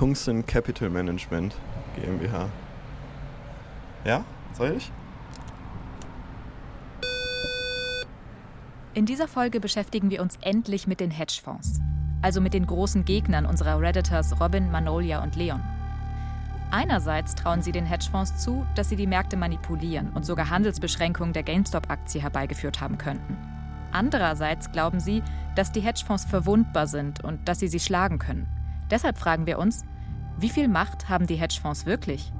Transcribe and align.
Tungsten 0.00 0.46
Capital 0.46 0.88
Management 0.88 1.54
GmbH. 1.94 2.48
Ja, 4.06 4.24
soll 4.54 4.78
ich? 4.78 4.90
In 8.94 9.04
dieser 9.04 9.28
Folge 9.28 9.60
beschäftigen 9.60 10.08
wir 10.08 10.22
uns 10.22 10.38
endlich 10.40 10.86
mit 10.86 11.00
den 11.00 11.10
Hedgefonds, 11.10 11.80
also 12.22 12.40
mit 12.40 12.54
den 12.54 12.66
großen 12.66 13.04
Gegnern 13.04 13.44
unserer 13.44 13.78
Redditors 13.78 14.40
Robin, 14.40 14.70
Manolia 14.70 15.22
und 15.22 15.36
Leon. 15.36 15.62
Einerseits 16.70 17.34
trauen 17.34 17.60
sie 17.60 17.72
den 17.72 17.84
Hedgefonds 17.84 18.38
zu, 18.38 18.66
dass 18.76 18.88
sie 18.88 18.96
die 18.96 19.06
Märkte 19.06 19.36
manipulieren 19.36 20.08
und 20.14 20.24
sogar 20.24 20.48
Handelsbeschränkungen 20.48 21.34
der 21.34 21.42
GameStop-Aktie 21.42 22.22
herbeigeführt 22.22 22.80
haben 22.80 22.96
könnten. 22.96 23.36
Andererseits 23.92 24.72
glauben 24.72 24.98
sie, 24.98 25.22
dass 25.56 25.72
die 25.72 25.82
Hedgefonds 25.82 26.24
verwundbar 26.24 26.86
sind 26.86 27.22
und 27.22 27.46
dass 27.46 27.58
sie 27.58 27.68
sie 27.68 27.80
schlagen 27.80 28.18
können. 28.18 28.46
Deshalb 28.90 29.18
fragen 29.18 29.46
wir 29.46 29.58
uns, 29.58 29.84
wie 30.40 30.48
viel 30.48 30.68
Macht 30.68 31.08
haben 31.08 31.26
die 31.26 31.36
Hedgefonds 31.36 31.86
wirklich? 31.86 32.32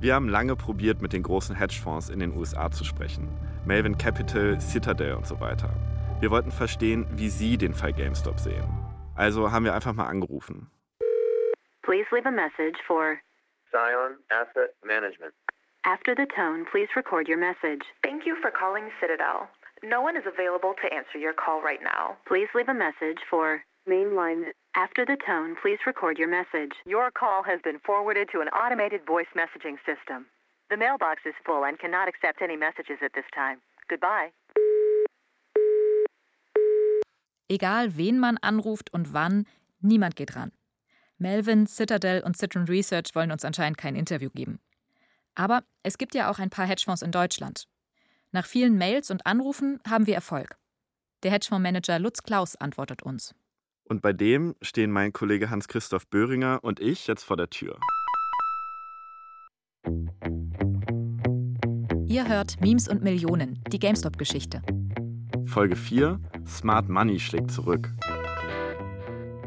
Wir 0.00 0.14
haben 0.14 0.28
lange 0.28 0.54
probiert, 0.54 1.02
mit 1.02 1.12
den 1.12 1.24
großen 1.24 1.56
Hedgefonds 1.56 2.08
in 2.08 2.20
den 2.20 2.36
USA 2.36 2.70
zu 2.70 2.84
sprechen. 2.84 3.28
Melvin 3.66 3.98
Capital, 3.98 4.60
Citadel 4.60 5.14
und 5.14 5.26
so 5.26 5.40
weiter. 5.40 5.70
Wir 6.20 6.30
wollten 6.30 6.52
verstehen, 6.52 7.06
wie 7.10 7.28
sie 7.28 7.58
den 7.58 7.74
Fall 7.74 7.92
GameStop 7.92 8.38
sehen. 8.38 8.64
Also 9.16 9.50
haben 9.50 9.64
wir 9.64 9.74
einfach 9.74 9.92
mal 9.92 10.06
angerufen. 10.06 10.70
Please 11.82 12.06
leave 12.12 12.28
a 12.28 12.30
message 12.30 12.78
for 12.86 13.18
Zion 13.72 14.18
Asset 14.30 14.74
Management. 14.84 15.34
After 15.84 16.14
the 16.14 16.26
tone, 16.36 16.64
please 16.70 16.88
record 16.94 17.28
your 17.28 17.38
message. 17.38 17.82
Thank 18.04 18.26
you 18.26 18.36
for 18.40 18.50
calling 18.50 18.84
Citadel. 19.00 19.48
No 19.82 20.02
one 20.02 20.16
is 20.16 20.26
available 20.26 20.74
to 20.82 20.86
answer 20.94 21.18
your 21.18 21.32
call 21.32 21.62
right 21.62 21.82
now. 21.82 22.16
Please 22.26 22.48
leave 22.54 22.68
a 22.68 22.74
message 22.74 23.18
for 23.30 23.62
mainline. 23.88 24.52
After 24.76 25.04
the 25.04 25.16
tone, 25.26 25.56
please 25.60 25.78
record 25.86 26.18
your 26.18 26.28
message. 26.28 26.72
Your 26.84 27.10
call 27.10 27.42
has 27.42 27.60
been 27.62 27.78
forwarded 27.84 28.28
to 28.32 28.40
an 28.40 28.48
automated 28.48 29.00
voice 29.06 29.32
messaging 29.34 29.76
system. 29.84 30.26
The 30.70 30.76
mailbox 30.76 31.22
is 31.24 31.34
full 31.44 31.64
and 31.64 31.78
cannot 31.78 32.08
accept 32.08 32.42
any 32.42 32.56
messages 32.56 32.98
at 33.02 33.12
this 33.14 33.24
time. 33.34 33.58
Goodbye. 33.88 34.30
Egal, 37.48 37.96
wen 37.96 38.18
man 38.18 38.36
anruft 38.38 38.92
und 38.92 39.14
wann, 39.14 39.46
niemand 39.80 40.16
geht 40.16 40.36
ran. 40.36 40.52
Melvin, 41.16 41.66
Citadel 41.66 42.22
und 42.22 42.36
Citron 42.36 42.66
Research 42.66 43.14
wollen 43.14 43.32
uns 43.32 43.44
anscheinend 43.44 43.78
kein 43.78 43.96
Interview 43.96 44.30
geben. 44.30 44.60
Aber 45.34 45.64
es 45.82 45.98
gibt 45.98 46.14
ja 46.14 46.30
auch 46.30 46.38
ein 46.38 46.50
paar 46.50 46.66
Hedgefonds 46.66 47.02
in 47.02 47.10
Deutschland. 47.10 47.66
Nach 48.30 48.44
vielen 48.44 48.76
Mails 48.76 49.10
und 49.10 49.26
Anrufen 49.26 49.80
haben 49.88 50.06
wir 50.06 50.14
Erfolg. 50.14 50.58
Der 51.22 51.30
Hedgefondsmanager 51.30 51.98
Lutz 51.98 52.22
Klaus 52.22 52.54
antwortet 52.56 53.02
uns. 53.02 53.34
Und 53.88 54.02
bei 54.02 54.12
dem 54.12 54.54
stehen 54.60 54.90
mein 54.90 55.14
Kollege 55.14 55.48
Hans-Christoph 55.48 56.08
Böhringer 56.08 56.58
und 56.62 56.78
ich 56.78 57.06
jetzt 57.06 57.24
vor 57.24 57.38
der 57.38 57.48
Tür. 57.48 57.78
Ihr 62.06 62.28
hört 62.28 62.60
Memes 62.60 62.88
und 62.88 63.02
Millionen, 63.02 63.62
die 63.72 63.78
GameStop-Geschichte. 63.78 64.60
Folge 65.46 65.74
4: 65.74 66.20
Smart 66.46 66.90
Money 66.90 67.18
schlägt 67.18 67.50
zurück. 67.50 67.90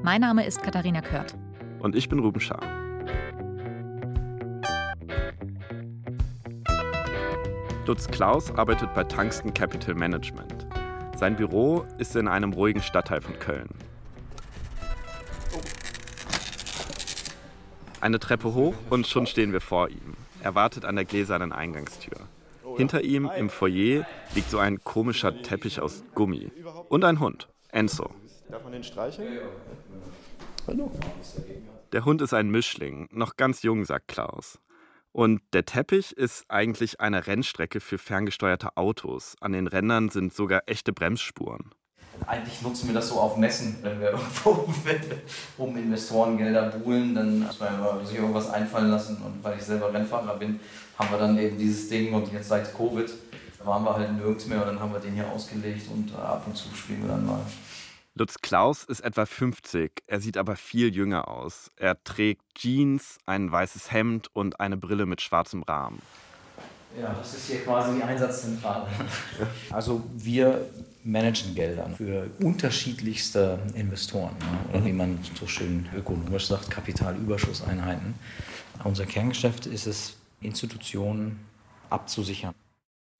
Mein 0.01 0.21
Name 0.21 0.45
ist 0.45 0.63
Katharina 0.63 1.01
Kört. 1.01 1.37
Und 1.79 1.95
ich 1.95 2.09
bin 2.09 2.17
Ruben 2.17 2.39
Schaar. 2.39 2.63
Lutz 7.85 8.07
Klaus 8.07 8.49
arbeitet 8.51 8.93
bei 8.95 9.03
Tungsten 9.03 9.53
Capital 9.53 9.93
Management. 9.93 10.65
Sein 11.15 11.35
Büro 11.35 11.85
ist 11.99 12.15
in 12.15 12.27
einem 12.27 12.53
ruhigen 12.53 12.81
Stadtteil 12.81 13.21
von 13.21 13.37
Köln. 13.37 13.69
Eine 18.01 18.19
Treppe 18.19 18.55
hoch 18.55 18.73
und 18.89 19.05
schon 19.05 19.27
stehen 19.27 19.53
wir 19.53 19.61
vor 19.61 19.89
ihm. 19.89 20.15
Er 20.41 20.55
wartet 20.55 20.85
an 20.85 20.95
der 20.95 21.05
gläsernen 21.05 21.51
Eingangstür. 21.51 22.17
Hinter 22.75 23.03
ihm 23.03 23.29
im 23.37 23.49
Foyer 23.49 24.07
liegt 24.33 24.49
so 24.49 24.57
ein 24.57 24.83
komischer 24.83 25.41
Teppich 25.43 25.79
aus 25.79 26.03
Gummi. 26.15 26.51
Und 26.89 27.03
ein 27.03 27.19
Hund, 27.19 27.47
Enzo. 27.69 28.09
Darf 28.49 28.63
man 28.63 28.73
den 28.73 28.83
streicheln? 28.83 29.39
Hallo. 30.65 30.91
Der 31.91 32.05
Hund 32.05 32.21
ist 32.21 32.33
ein 32.33 32.49
Mischling, 32.49 33.07
noch 33.11 33.37
ganz 33.37 33.61
jung, 33.61 33.85
sagt 33.85 34.07
Klaus. 34.07 34.59
Und 35.11 35.41
der 35.53 35.65
Teppich 35.65 36.13
ist 36.13 36.45
eigentlich 36.49 37.01
eine 37.01 37.27
Rennstrecke 37.27 37.81
für 37.81 37.97
ferngesteuerte 37.97 38.77
Autos. 38.77 39.35
An 39.41 39.51
den 39.51 39.67
Rändern 39.67 40.09
sind 40.09 40.33
sogar 40.33 40.63
echte 40.65 40.93
Bremsspuren. 40.93 41.71
Eigentlich 42.27 42.61
nutzen 42.61 42.87
wir 42.87 42.93
das 42.93 43.09
so 43.09 43.19
auf 43.19 43.37
Messen, 43.37 43.77
wenn 43.81 43.99
wir 43.99 44.11
irgendwo 44.11 44.67
um 45.57 45.77
Investorengelder 45.77 46.69
buhlen, 46.69 47.15
dann 47.15 47.39
muss 47.39 47.59
man 47.59 48.05
sich 48.05 48.17
irgendwas 48.17 48.49
einfallen 48.49 48.89
lassen. 48.89 49.17
Und 49.17 49.43
weil 49.43 49.57
ich 49.57 49.63
selber 49.63 49.93
Rennfahrer 49.93 50.35
bin, 50.37 50.59
haben 50.97 51.11
wir 51.11 51.17
dann 51.17 51.37
eben 51.37 51.57
dieses 51.57 51.89
Ding 51.89 52.13
und 52.13 52.31
jetzt 52.31 52.49
seit 52.49 52.75
Covid 52.75 53.09
waren 53.63 53.83
wir 53.83 53.95
halt 53.95 54.11
nirgends 54.13 54.47
mehr 54.47 54.61
und 54.61 54.67
dann 54.67 54.79
haben 54.79 54.93
wir 54.93 54.99
den 54.99 55.13
hier 55.13 55.29
ausgelegt 55.29 55.87
und 55.91 56.15
ab 56.15 56.43
und 56.45 56.55
zu 56.55 56.73
spielen 56.75 57.01
wir 57.03 57.09
dann 57.09 57.25
mal. 57.25 57.41
Lutz 58.13 58.39
Klaus 58.41 58.83
ist 58.83 59.01
etwa 59.01 59.25
50, 59.25 60.03
er 60.05 60.19
sieht 60.19 60.37
aber 60.37 60.55
viel 60.55 60.93
jünger 60.93 61.29
aus. 61.29 61.71
Er 61.77 62.03
trägt 62.03 62.41
Jeans, 62.55 63.19
ein 63.25 63.51
weißes 63.51 63.91
Hemd 63.91 64.27
und 64.33 64.59
eine 64.59 64.77
Brille 64.77 65.05
mit 65.05 65.21
schwarzem 65.21 65.63
Rahmen. 65.63 66.01
Ja, 66.99 67.15
das 67.17 67.33
ist 67.35 67.47
hier 67.47 67.63
quasi 67.63 67.95
die 67.95 68.03
Einsatzzentrale. 68.03 68.87
Also 69.69 70.03
wir 70.13 70.65
managen 71.03 71.55
Gelder 71.55 71.89
für 71.89 72.29
unterschiedlichste 72.41 73.59
Investoren, 73.73 74.35
oder 74.69 74.85
wie 74.85 74.93
man 74.93 75.19
so 75.39 75.47
schön 75.47 75.89
ökonomisch 75.95 76.47
sagt, 76.47 76.69
Kapitalüberschusseinheiten. 76.69 78.15
Unser 78.83 79.05
Kerngeschäft 79.05 79.65
ist 79.65 79.87
es, 79.87 80.17
Institutionen 80.41 81.39
abzusichern. 81.89 82.53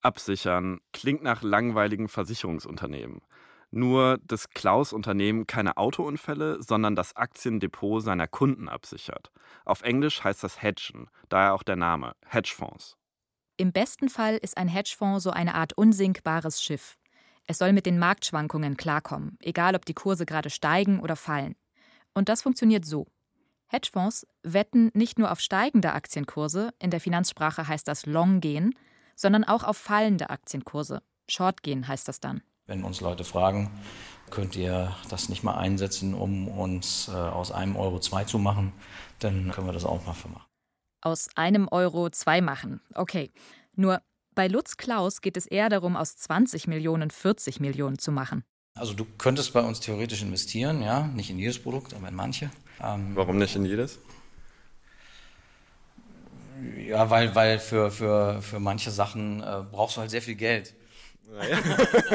Absichern 0.02 0.80
klingt 0.94 1.24
nach 1.24 1.44
langweiligen 1.44 2.08
Versicherungsunternehmen. 2.08 3.22
Nur, 3.69 4.19
dass 4.25 4.50
Klaus 4.50 4.92
Unternehmen 4.92 5.48
keine 5.48 5.78
Autounfälle, 5.78 6.62
sondern 6.62 6.96
das 6.96 7.16
Aktiendepot 7.16 8.03
seiner 8.03 8.28
Kunden 8.28 8.68
absichert. 8.68 9.31
Auf 9.63 9.81
Englisch 9.84 10.24
heißt 10.24 10.44
das 10.44 10.62
Hedgen, 10.62 11.08
daher 11.30 11.53
auch 11.53 11.63
der 11.63 11.78
Name 11.78 12.13
Hedgefonds. 12.25 12.98
Im 13.56 13.72
besten 13.72 14.09
Fall 14.09 14.38
ist 14.38 14.58
ein 14.58 14.68
Hedgefonds 14.68 15.24
so 15.24 15.30
eine 15.30 15.56
Art 15.56 15.74
unsinkbares 15.74 16.62
Schiff. 16.62 16.98
Es 17.51 17.57
soll 17.57 17.73
mit 17.73 17.85
den 17.85 18.00
Marktschwankungen 18.00 18.78
klarkommen, 18.78 19.38
egal 19.41 19.75
ob 19.75 19.84
die 19.84 19.94
Kurse 19.94 20.25
gerade 20.25 20.50
steigen 20.50 21.01
oder 21.01 21.17
fallen. 21.17 21.57
Und 22.13 22.29
das 22.29 22.44
funktioniert 22.44 22.85
so. 22.85 23.07
Hedgefonds 23.67 24.25
wetten 24.41 24.89
nicht 24.94 25.19
nur 25.19 25.34
auf 25.34 25.41
steigende 25.41 25.91
Aktienkurse, 25.91 26.73
in 26.79 26.91
der 26.91 27.01
Finanzsprache 27.01 27.67
heißt 27.67 27.89
das 27.89 28.06
Long 28.06 28.39
gehen, 28.39 28.73
sondern 29.17 29.44
auch 29.44 29.66
auf 29.66 29.75
fallende 29.75 30.29
Aktienkurse. 30.29 31.01
Short 31.29 31.62
gehen 31.62 31.89
heißt 31.89 32.07
das 32.07 32.22
dann. 32.22 32.41
Wenn 32.67 32.85
uns 32.85 33.01
Leute 33.01 33.25
fragen, 33.25 33.69
könnt 34.29 34.56
ihr 34.56 34.95
das 35.09 35.28
nicht 35.28 35.44
mal 35.44 35.57
einsetzen, 35.57 36.13
um 36.13 36.47
uns 36.47 37.09
äh, 37.09 37.12
aus 37.12 37.51
einem 37.51 37.75
Euro 37.75 38.00
zwei 38.00 38.23
zu 38.23 38.39
machen, 38.39 38.72
dann 39.19 39.51
können 39.51 39.68
wir 39.68 39.73
das 39.73 39.83
auch 39.83 40.06
mal 40.06 40.13
für 40.13 40.29
machen. 40.29 40.47
Aus 41.01 41.28
einem 41.35 41.68
Euro 41.68 42.09
zwei 42.12 42.39
machen. 42.39 42.79
Okay. 42.94 43.29
Nur 43.75 44.01
bei 44.36 44.47
Lutz 44.47 44.78
Klaus 44.78 45.22
geht 45.22 45.38
es 45.38 45.46
eher 45.46 45.69
darum, 45.69 45.96
aus 45.96 46.16
20 46.16 46.68
Millionen 46.68 47.12
40 47.12 47.59
Millionen 47.59 48.00
zu 48.00 48.12
machen. 48.12 48.44
Also 48.75 48.94
du 48.94 49.06
könntest 49.18 49.53
bei 49.53 49.62
uns 49.62 49.80
theoretisch 49.80 50.22
investieren, 50.22 50.81
ja, 50.81 51.08
nicht 51.08 51.30
in 51.30 51.40
jedes 51.40 51.62
Produkt, 51.62 51.94
aber 51.94 52.08
in 52.08 52.16
manche. 52.16 52.50
Ähm, 52.81 53.12
Warum 53.16 53.38
nicht 53.38 53.56
in 53.56 53.66
jedes? 53.66 54.00
Ja, 56.78 57.09
weil, 57.09 57.36
weil 57.36 57.59
für, 57.59 57.92
für, 57.92 58.42
für 58.42 58.59
manche 58.59 58.92
Sachen 58.92 59.42
äh, 59.42 59.64
brauchst 59.72 59.97
du 59.97 60.02
halt 60.02 60.12
sehr 60.12 60.22
viel 60.22 60.36
Geld. 60.36 60.74
Naja. 61.31 61.58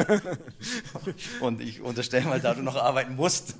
und 1.41 1.61
ich 1.61 1.81
unterstelle 1.81 2.25
mal, 2.25 2.39
da 2.39 2.53
du 2.53 2.61
noch 2.61 2.75
arbeiten 2.75 3.15
musst, 3.15 3.55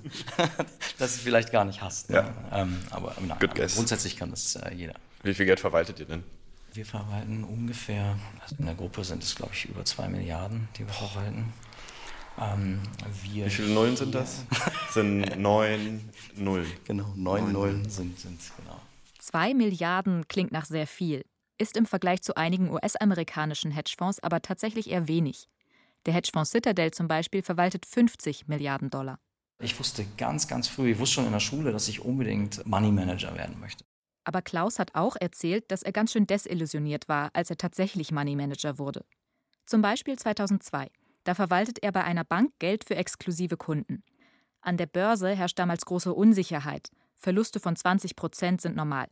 dass 0.97 1.15
du 1.15 1.19
vielleicht 1.19 1.51
gar 1.51 1.65
nicht 1.65 1.81
hast. 1.81 2.09
Ne? 2.09 2.17
Ja. 2.17 2.61
Ähm, 2.61 2.79
aber 2.91 3.15
na, 3.25 3.35
aber 3.35 3.47
grundsätzlich 3.47 4.17
kann 4.17 4.31
das 4.31 4.55
äh, 4.55 4.73
jeder. 4.73 4.93
Wie 5.23 5.33
viel 5.33 5.45
Geld 5.45 5.59
verwaltet 5.59 5.99
ihr 5.99 6.05
denn? 6.05 6.23
Wir 6.77 6.85
verwalten 6.85 7.43
ungefähr, 7.43 8.19
also 8.39 8.55
in 8.59 8.67
der 8.67 8.75
Gruppe 8.75 9.03
sind 9.03 9.23
es 9.23 9.35
glaube 9.35 9.51
ich 9.55 9.65
über 9.65 9.83
zwei 9.83 10.07
Milliarden, 10.07 10.69
die 10.77 10.85
wir 10.85 10.93
verwalten. 10.93 11.51
Ähm, 12.39 12.81
Wie 13.23 13.49
viele 13.49 13.69
Nullen 13.69 13.97
sind 13.97 14.13
das? 14.13 14.43
sind 14.91 15.39
neun 15.39 16.07
Nullen. 16.35 16.71
Genau, 16.85 17.11
neun 17.15 17.51
Nullen 17.51 17.89
sind, 17.89 18.19
sind 18.19 18.39
genau. 18.57 18.79
Zwei 19.17 19.55
Milliarden 19.55 20.27
klingt 20.27 20.51
nach 20.51 20.65
sehr 20.65 20.85
viel 20.85 21.25
ist 21.57 21.75
im 21.75 21.87
Vergleich 21.87 22.21
zu 22.21 22.37
einigen 22.37 22.69
US-amerikanischen 22.69 23.71
Hedgefonds 23.71 24.21
aber 24.21 24.43
tatsächlich 24.43 24.91
eher 24.91 25.07
wenig. 25.07 25.49
Der 26.05 26.13
Hedgefonds 26.13 26.51
Citadel 26.51 26.91
zum 26.91 27.07
Beispiel 27.07 27.41
verwaltet 27.41 27.87
50 27.87 28.47
Milliarden 28.47 28.91
Dollar. 28.91 29.17
Ich 29.59 29.79
wusste 29.79 30.05
ganz, 30.17 30.47
ganz 30.47 30.67
früh, 30.67 30.91
ich 30.91 30.99
wusste 30.99 31.15
schon 31.15 31.25
in 31.25 31.31
der 31.31 31.39
Schule, 31.39 31.71
dass 31.71 31.87
ich 31.87 32.01
unbedingt 32.01 32.63
Money 32.67 32.91
Manager 32.91 33.35
werden 33.35 33.59
möchte. 33.59 33.83
Aber 34.27 34.41
Klaus 34.41 34.77
hat 34.77 34.93
auch 34.93 35.15
erzählt, 35.17 35.71
dass 35.71 35.83
er 35.83 35.93
ganz 35.93 36.11
schön 36.11 36.27
desillusioniert 36.27 37.07
war, 37.07 37.29
als 37.31 37.49
er 37.49 37.55
tatsächlich 37.55 38.11
Money 38.11 38.35
Manager 38.35 38.77
wurde. 38.77 39.05
Zum 39.65 39.81
Beispiel 39.81 40.19
2002. 40.19 40.91
Da 41.23 41.33
verwaltet 41.33 41.81
er 41.81 41.93
bei 41.93 42.03
einer 42.03 42.25
Bank 42.25 42.51
Geld 42.59 42.83
für 42.83 42.97
exklusive 42.97 43.55
Kunden. 43.55 44.03
An 44.59 44.75
der 44.75 44.85
Börse 44.85 45.33
herrscht 45.33 45.57
damals 45.57 45.85
große 45.85 46.13
Unsicherheit. 46.13 46.89
Verluste 47.15 47.61
von 47.61 47.77
20 47.77 48.17
Prozent 48.17 48.59
sind 48.59 48.75
normal. 48.75 49.07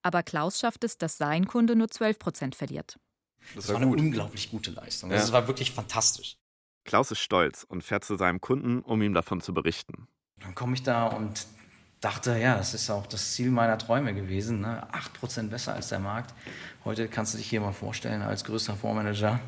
Aber 0.00 0.22
Klaus 0.22 0.58
schafft 0.58 0.84
es, 0.84 0.96
dass 0.96 1.18
sein 1.18 1.46
Kunde 1.46 1.76
nur 1.76 1.88
12 1.88 2.18
Prozent 2.18 2.54
verliert. 2.54 2.98
Das, 3.54 3.66
das 3.66 3.74
war, 3.74 3.82
eine 3.82 3.88
unglaublich 3.88 4.50
gute 4.50 4.70
Leistung. 4.70 5.10
Ja. 5.10 5.16
Das 5.16 5.32
war 5.32 5.46
wirklich 5.48 5.72
fantastisch. 5.72 6.38
Klaus 6.86 7.10
ist 7.10 7.20
stolz 7.20 7.62
und 7.68 7.84
fährt 7.84 8.04
zu 8.04 8.16
seinem 8.16 8.40
Kunden, 8.40 8.80
um 8.80 9.02
ihm 9.02 9.12
davon 9.12 9.42
zu 9.42 9.52
berichten. 9.52 10.08
Dann 10.40 10.54
komme 10.54 10.72
ich 10.72 10.82
da 10.82 11.08
und 11.08 11.46
dachte, 12.00 12.36
ja, 12.38 12.56
das 12.56 12.74
ist 12.74 12.90
auch 12.90 13.06
das 13.06 13.32
Ziel 13.32 13.50
meiner 13.50 13.78
Träume 13.78 14.14
gewesen. 14.14 14.60
Ne? 14.60 14.86
8% 15.22 15.48
besser 15.48 15.74
als 15.74 15.88
der 15.88 15.98
Markt. 15.98 16.34
Heute 16.84 17.08
kannst 17.08 17.34
du 17.34 17.38
dich 17.38 17.48
hier 17.48 17.60
mal 17.60 17.72
vorstellen 17.72 18.22
als 18.22 18.44
größter 18.44 18.76
Fondsmanager. 18.76 19.40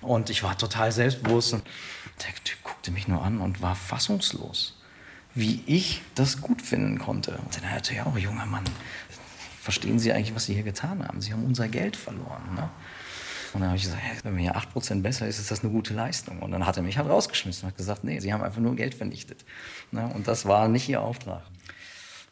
Und 0.00 0.30
ich 0.30 0.42
war 0.42 0.56
total 0.56 0.92
selbstbewusst. 0.92 1.52
Und 1.52 1.64
der 2.22 2.34
Typ 2.42 2.62
guckte 2.62 2.90
mich 2.90 3.06
nur 3.06 3.22
an 3.22 3.40
und 3.40 3.62
war 3.62 3.74
fassungslos, 3.74 4.80
wie 5.34 5.62
ich 5.66 6.02
das 6.14 6.40
gut 6.40 6.62
finden 6.62 6.98
konnte. 6.98 7.36
Und 7.36 7.56
dann 7.56 7.70
hatte 7.70 7.94
ja 7.94 8.06
auch, 8.06 8.16
junger 8.16 8.46
Mann, 8.46 8.64
verstehen 9.60 9.98
Sie 9.98 10.12
eigentlich, 10.12 10.34
was 10.34 10.46
Sie 10.46 10.54
hier 10.54 10.62
getan 10.62 11.06
haben? 11.06 11.20
Sie 11.20 11.32
haben 11.32 11.44
unser 11.44 11.68
Geld 11.68 11.96
verloren. 11.96 12.54
Ne? 12.54 12.68
Und 13.54 13.60
dann 13.60 13.68
habe 13.68 13.76
ich 13.76 13.84
gesagt, 13.84 14.02
hey, 14.02 14.16
wenn 14.24 14.34
mir 14.34 14.42
hier 14.42 14.56
8% 14.56 15.00
besser 15.00 15.28
ist, 15.28 15.38
ist 15.38 15.50
das 15.50 15.62
eine 15.62 15.72
gute 15.72 15.94
Leistung. 15.94 16.40
Und 16.40 16.50
dann 16.50 16.66
hat 16.66 16.76
er 16.76 16.82
mich 16.82 16.98
halt 16.98 17.08
rausgeschmissen 17.08 17.64
und 17.64 17.70
hat 17.70 17.76
gesagt, 17.76 18.02
nee, 18.02 18.18
Sie 18.18 18.32
haben 18.32 18.42
einfach 18.42 18.60
nur 18.60 18.74
Geld 18.74 18.96
vernichtet. 18.96 19.44
Ne? 19.92 20.10
Und 20.12 20.26
das 20.26 20.44
war 20.44 20.66
nicht 20.66 20.88
Ihr 20.88 21.00
Auftrag. 21.00 21.42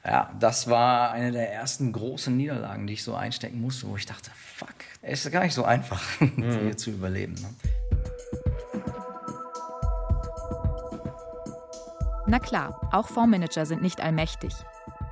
Ja, 0.04 0.32
das 0.40 0.68
war 0.68 1.12
eine 1.12 1.30
der 1.30 1.52
ersten 1.52 1.92
großen 1.92 2.36
Niederlagen, 2.36 2.88
die 2.88 2.94
ich 2.94 3.04
so 3.04 3.14
einstecken 3.14 3.60
musste, 3.60 3.86
wo 3.86 3.96
ich 3.96 4.04
dachte, 4.04 4.32
fuck, 4.34 4.74
es 5.00 5.24
ist 5.24 5.30
gar 5.30 5.44
nicht 5.44 5.54
so 5.54 5.64
einfach, 5.64 6.02
mhm. 6.20 6.64
hier 6.64 6.76
zu 6.76 6.90
überleben. 6.90 7.34
Ne? 7.34 7.48
Na 12.26 12.40
klar, 12.40 12.80
auch 12.90 13.06
Fondsmanager 13.06 13.64
sind 13.64 13.80
nicht 13.80 14.00
allmächtig. 14.00 14.52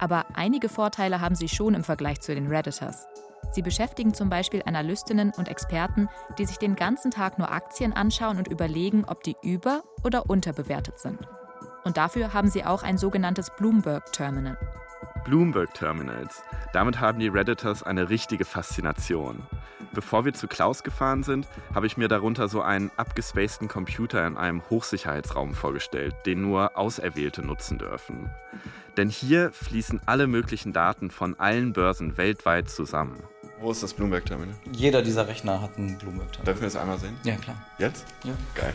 Aber 0.00 0.24
einige 0.34 0.68
Vorteile 0.68 1.20
haben 1.20 1.36
sie 1.36 1.48
schon 1.48 1.74
im 1.74 1.84
Vergleich 1.84 2.20
zu 2.20 2.34
den 2.34 2.48
Redditors. 2.48 3.06
Sie 3.52 3.62
beschäftigen 3.62 4.14
zum 4.14 4.28
Beispiel 4.28 4.62
Analystinnen 4.64 5.32
und 5.36 5.48
Experten, 5.48 6.08
die 6.38 6.46
sich 6.46 6.58
den 6.58 6.76
ganzen 6.76 7.10
Tag 7.10 7.38
nur 7.38 7.50
Aktien 7.50 7.92
anschauen 7.92 8.38
und 8.38 8.48
überlegen, 8.48 9.04
ob 9.06 9.22
die 9.22 9.36
über- 9.42 9.82
oder 10.04 10.30
unterbewertet 10.30 11.00
sind. 11.00 11.18
Und 11.84 11.96
dafür 11.96 12.32
haben 12.32 12.48
sie 12.48 12.64
auch 12.64 12.82
ein 12.82 12.98
sogenanntes 12.98 13.50
Bloomberg 13.56 14.12
Terminal. 14.12 14.58
Bloomberg 15.24 15.74
Terminals. 15.74 16.42
Damit 16.72 17.00
haben 17.00 17.18
die 17.18 17.28
Redditors 17.28 17.82
eine 17.82 18.08
richtige 18.08 18.44
Faszination. 18.44 19.42
Bevor 19.92 20.24
wir 20.24 20.32
zu 20.32 20.46
Klaus 20.46 20.84
gefahren 20.84 21.24
sind, 21.24 21.48
habe 21.74 21.86
ich 21.86 21.96
mir 21.96 22.06
darunter 22.08 22.48
so 22.48 22.62
einen 22.62 22.92
abgespaceden 22.96 23.66
Computer 23.66 24.24
in 24.26 24.36
einem 24.36 24.62
Hochsicherheitsraum 24.70 25.52
vorgestellt, 25.54 26.14
den 26.26 26.42
nur 26.42 26.76
Auserwählte 26.76 27.42
nutzen 27.42 27.78
dürfen. 27.78 28.30
Denn 28.96 29.08
hier 29.08 29.50
fließen 29.52 30.00
alle 30.06 30.26
möglichen 30.26 30.72
Daten 30.72 31.10
von 31.10 31.38
allen 31.40 31.72
Börsen 31.72 32.16
weltweit 32.16 32.70
zusammen. 32.70 33.22
Wo 33.60 33.70
ist 33.70 33.82
das 33.82 33.92
Bloomberg 33.92 34.24
Terminal? 34.24 34.54
Jeder 34.72 35.02
dieser 35.02 35.28
Rechner 35.28 35.60
hat 35.60 35.76
ein 35.76 35.98
Bloomberg 35.98 36.32
Terminal. 36.32 36.44
Dürfen 36.46 36.62
wir 36.62 36.66
das 36.68 36.76
einmal 36.76 36.98
sehen? 36.98 37.16
Ja, 37.24 37.36
klar. 37.36 37.56
Jetzt? 37.78 38.06
Ja. 38.24 38.32
Geil. 38.54 38.72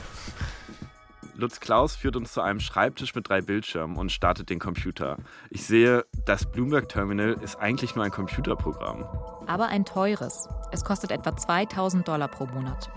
Lutz 1.34 1.60
Klaus 1.60 1.96
führt 1.96 2.16
uns 2.16 2.32
zu 2.32 2.42
einem 2.42 2.60
Schreibtisch 2.60 3.16
mit 3.16 3.28
drei 3.28 3.42
Bildschirmen 3.42 3.98
und 3.98 4.12
startet 4.12 4.50
den 4.50 4.60
Computer. 4.60 5.18
Ich 5.50 5.66
sehe, 5.66 6.06
das 6.26 6.46
Bloomberg 6.46 6.88
Terminal 6.88 7.34
ist 7.42 7.56
eigentlich 7.56 7.96
nur 7.96 8.06
ein 8.06 8.12
Computerprogramm. 8.12 9.06
Aber 9.48 9.68
ein 9.68 9.86
teures. 9.86 10.48
Es 10.72 10.86
kostet 10.86 11.12
etwa 11.12 11.36
2000 11.36 12.08
Dollar 12.08 12.28
pro 12.28 12.46
Monat. 12.46 12.90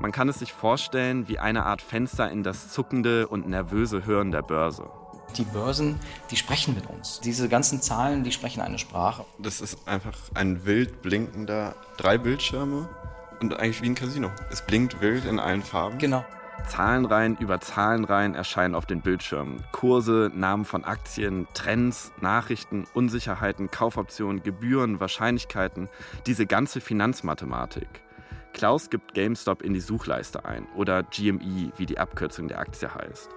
Man 0.00 0.12
kann 0.12 0.28
es 0.28 0.40
sich 0.40 0.52
vorstellen 0.52 1.28
wie 1.28 1.38
eine 1.38 1.64
Art 1.64 1.80
Fenster 1.80 2.28
in 2.30 2.42
das 2.42 2.72
zuckende 2.72 3.28
und 3.28 3.48
nervöse 3.48 4.04
Hören 4.04 4.32
der 4.32 4.42
Börse. 4.42 4.90
Die 5.36 5.44
Börsen, 5.44 5.98
die 6.30 6.36
sprechen 6.36 6.74
mit 6.74 6.88
uns. 6.88 7.20
Diese 7.20 7.48
ganzen 7.48 7.80
Zahlen, 7.80 8.24
die 8.24 8.32
sprechen 8.32 8.60
eine 8.60 8.78
Sprache. 8.78 9.24
Das 9.38 9.60
ist 9.60 9.86
einfach 9.86 10.16
ein 10.34 10.64
wild 10.66 11.02
blinkender, 11.02 11.74
drei 11.96 12.18
Bildschirme 12.18 12.88
und 13.40 13.54
eigentlich 13.54 13.82
wie 13.82 13.90
ein 13.90 13.94
Casino. 13.94 14.30
Es 14.50 14.62
blinkt 14.62 15.00
wild 15.00 15.24
in 15.24 15.38
allen 15.38 15.62
Farben. 15.62 15.98
Genau. 15.98 16.24
Zahlenreihen 16.68 17.36
über 17.38 17.60
Zahlenreihen 17.60 18.34
erscheinen 18.34 18.74
auf 18.74 18.86
den 18.86 19.00
Bildschirmen. 19.00 19.64
Kurse, 19.72 20.30
Namen 20.34 20.64
von 20.64 20.84
Aktien, 20.84 21.48
Trends, 21.54 22.12
Nachrichten, 22.20 22.86
Unsicherheiten, 22.92 23.70
Kaufoptionen, 23.70 24.42
Gebühren, 24.42 25.00
Wahrscheinlichkeiten, 25.00 25.88
diese 26.26 26.46
ganze 26.46 26.80
Finanzmathematik. 26.80 27.88
Klaus 28.52 28.90
gibt 28.90 29.14
GameStop 29.14 29.62
in 29.62 29.74
die 29.74 29.80
Suchleiste 29.80 30.44
ein 30.44 30.66
oder 30.76 31.02
GME, 31.02 31.72
wie 31.76 31.86
die 31.86 31.98
Abkürzung 31.98 32.48
der 32.48 32.58
Aktie 32.58 32.92
heißt. 32.92 33.30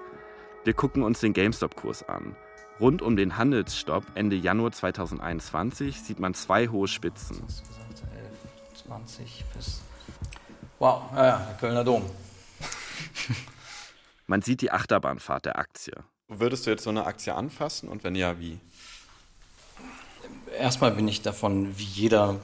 Wir 0.64 0.74
gucken 0.74 1.04
uns 1.04 1.20
den 1.20 1.34
GameStop-Kurs 1.34 2.08
an. 2.08 2.38
Rund 2.80 3.02
um 3.02 3.18
den 3.18 3.38
Handelsstopp 3.38 4.06
Ende 4.16 4.38
Januar 4.38 4.72
2021 4.72 6.02
sieht 6.02 6.20
man 6.20 6.34
zwei 6.34 6.70
hohe 6.70 6.88
Spitzen. 6.88 7.42
11, 7.42 7.52
20 8.88 9.46
bis. 9.56 9.82
Wow, 10.80 11.04
ja, 11.16 11.26
ja, 11.26 11.38
der 11.38 11.56
Kölner 11.58 11.84
Dom. 11.84 12.04
Man 14.28 14.42
sieht 14.42 14.62
die 14.62 14.72
Achterbahnfahrt 14.72 15.46
der 15.46 15.60
Aktie. 15.60 15.94
Würdest 16.30 16.66
du 16.66 16.72
jetzt 16.72 16.84
so 16.84 16.90
eine 16.90 17.06
Aktie 17.06 17.36
anfassen 17.36 17.90
und 17.90 18.06
wenn 18.06 18.16
ja, 18.16 18.40
wie? 18.40 18.60
Erstmal 20.58 20.92
bin 20.92 21.08
ich 21.08 21.22
davon, 21.22 21.78
wie 21.78 21.84
jeder 21.84 22.40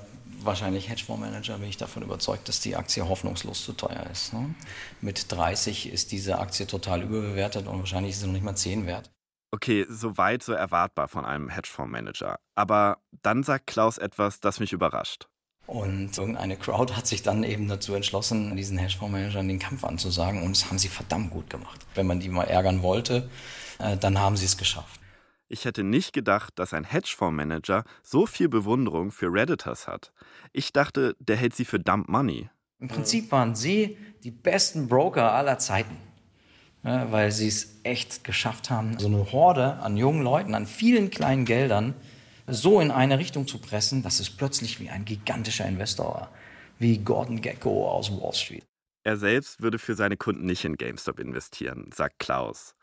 wahrscheinlich 0.45 0.89
Hedgefondsmanager, 0.89 1.57
bin 1.57 1.69
ich 1.69 1.77
davon 1.77 2.03
überzeugt, 2.03 2.47
dass 2.47 2.59
die 2.59 2.75
Aktie 2.75 3.07
hoffnungslos 3.07 3.63
zu 3.63 3.74
teuer 3.74 4.06
ist. 4.12 4.33
Ne? 4.33 4.53
Mit 5.01 5.31
30 5.31 5.91
ist 5.91 6.12
diese 6.12 6.39
Aktie 6.39 6.68
total 6.68 7.03
überbewertet 7.03 7.68
und 7.68 7.80
wahrscheinlich 7.80 8.12
ist 8.12 8.21
sie 8.21 8.25
noch 8.25 8.33
nicht 8.33 8.45
mal 8.45 8.56
10 8.56 8.86
wert. 8.86 9.12
Okay, 9.51 9.86
so 9.89 10.18
weit, 10.18 10.44
so 10.44 10.53
erwartbar 10.53 11.07
von 11.07 11.25
einem 11.25 11.50
Hedgefondsmanager. 11.50 12.39
Aber 12.56 12.97
dann 13.24 13.44
sagt 13.44 13.68
Klaus 13.68 13.97
etwas, 13.97 14.39
das 14.39 14.59
mich 14.59 14.74
überrascht. 14.74 15.27
Und 15.65 16.18
irgendeine 16.18 16.57
Crowd 16.57 16.94
hat 16.94 17.06
sich 17.06 17.21
dann 17.21 17.44
eben 17.44 17.68
dazu 17.68 17.94
entschlossen, 17.94 18.56
diesen 18.56 18.77
Hedgefondsmanagern 18.77 19.47
den 19.47 19.59
Kampf 19.59 19.83
anzusagen. 19.83 20.44
Und 20.44 20.56
das 20.56 20.68
haben 20.68 20.80
sie 20.80 20.88
verdammt 20.88 21.31
gut 21.31 21.50
gemacht. 21.50 21.80
Wenn 21.95 22.07
man 22.07 22.19
die 22.19 22.30
mal 22.30 22.45
ärgern 22.45 22.81
wollte, 22.81 23.30
äh, 23.80 23.97
dann 23.97 24.19
haben 24.19 24.38
sie 24.38 24.45
es 24.45 24.57
geschafft. 24.57 25.00
Ich 25.51 25.66
hätte 25.66 25.84
nicht 25.84 26.13
gedacht, 26.13 26.54
dass 26.60 26.74
ein 26.74 26.84
Hedgefondsmanager 26.84 27.84
so 28.04 28.28
viel 28.28 28.50
Bewunderung 28.50 29.12
für 29.12 29.34
Redditors 29.34 29.88
hat. 29.88 30.13
Ich 30.54 30.72
dachte, 30.74 31.16
der 31.19 31.38
hält 31.38 31.56
sie 31.56 31.66
für 31.66 31.80
Dump 31.80 32.07
Money. 32.07 32.50
Im 32.80 32.88
Prinzip 32.88 33.31
waren 33.31 33.56
sie 33.56 33.98
die 34.24 34.30
besten 34.30 34.88
Broker 34.88 35.34
aller 35.34 35.57
Zeiten. 35.57 35.98
Ja, 36.84 37.12
weil 37.12 37.31
sie 37.31 37.48
es 37.48 37.80
echt 37.84 38.24
geschafft 38.24 38.69
haben, 38.69 38.98
so 39.00 39.07
eine 39.07 39.31
Horde 39.31 39.74
an 39.80 39.98
jungen 39.98 40.22
Leuten, 40.22 40.54
an 40.54 40.66
vielen 40.66 41.10
kleinen 41.10 41.44
Geldern 41.46 41.96
so 42.48 42.79
in 42.79 42.91
eine 42.91 43.20
Richtung 43.20 43.48
zu 43.48 43.58
pressen, 43.58 44.01
dass 44.03 44.20
es 44.20 44.29
plötzlich 44.29 44.79
wie 44.79 44.89
ein 44.89 45.03
gigantischer 45.03 45.68
Investor 45.68 46.06
war, 46.06 46.34
wie 46.77 47.00
Gordon 47.00 47.41
Gecko 47.41 47.89
aus 47.89 48.12
Wall 48.12 48.34
Street. 48.34 48.63
Er 49.03 49.18
selbst 49.18 49.62
würde 49.62 49.79
für 49.79 49.96
seine 49.96 50.15
Kunden 50.15 50.46
nicht 50.46 50.63
in 50.63 50.77
GameStop 50.77 51.20
investieren, 51.20 51.89
sagt 51.94 52.20
Klaus. 52.20 52.75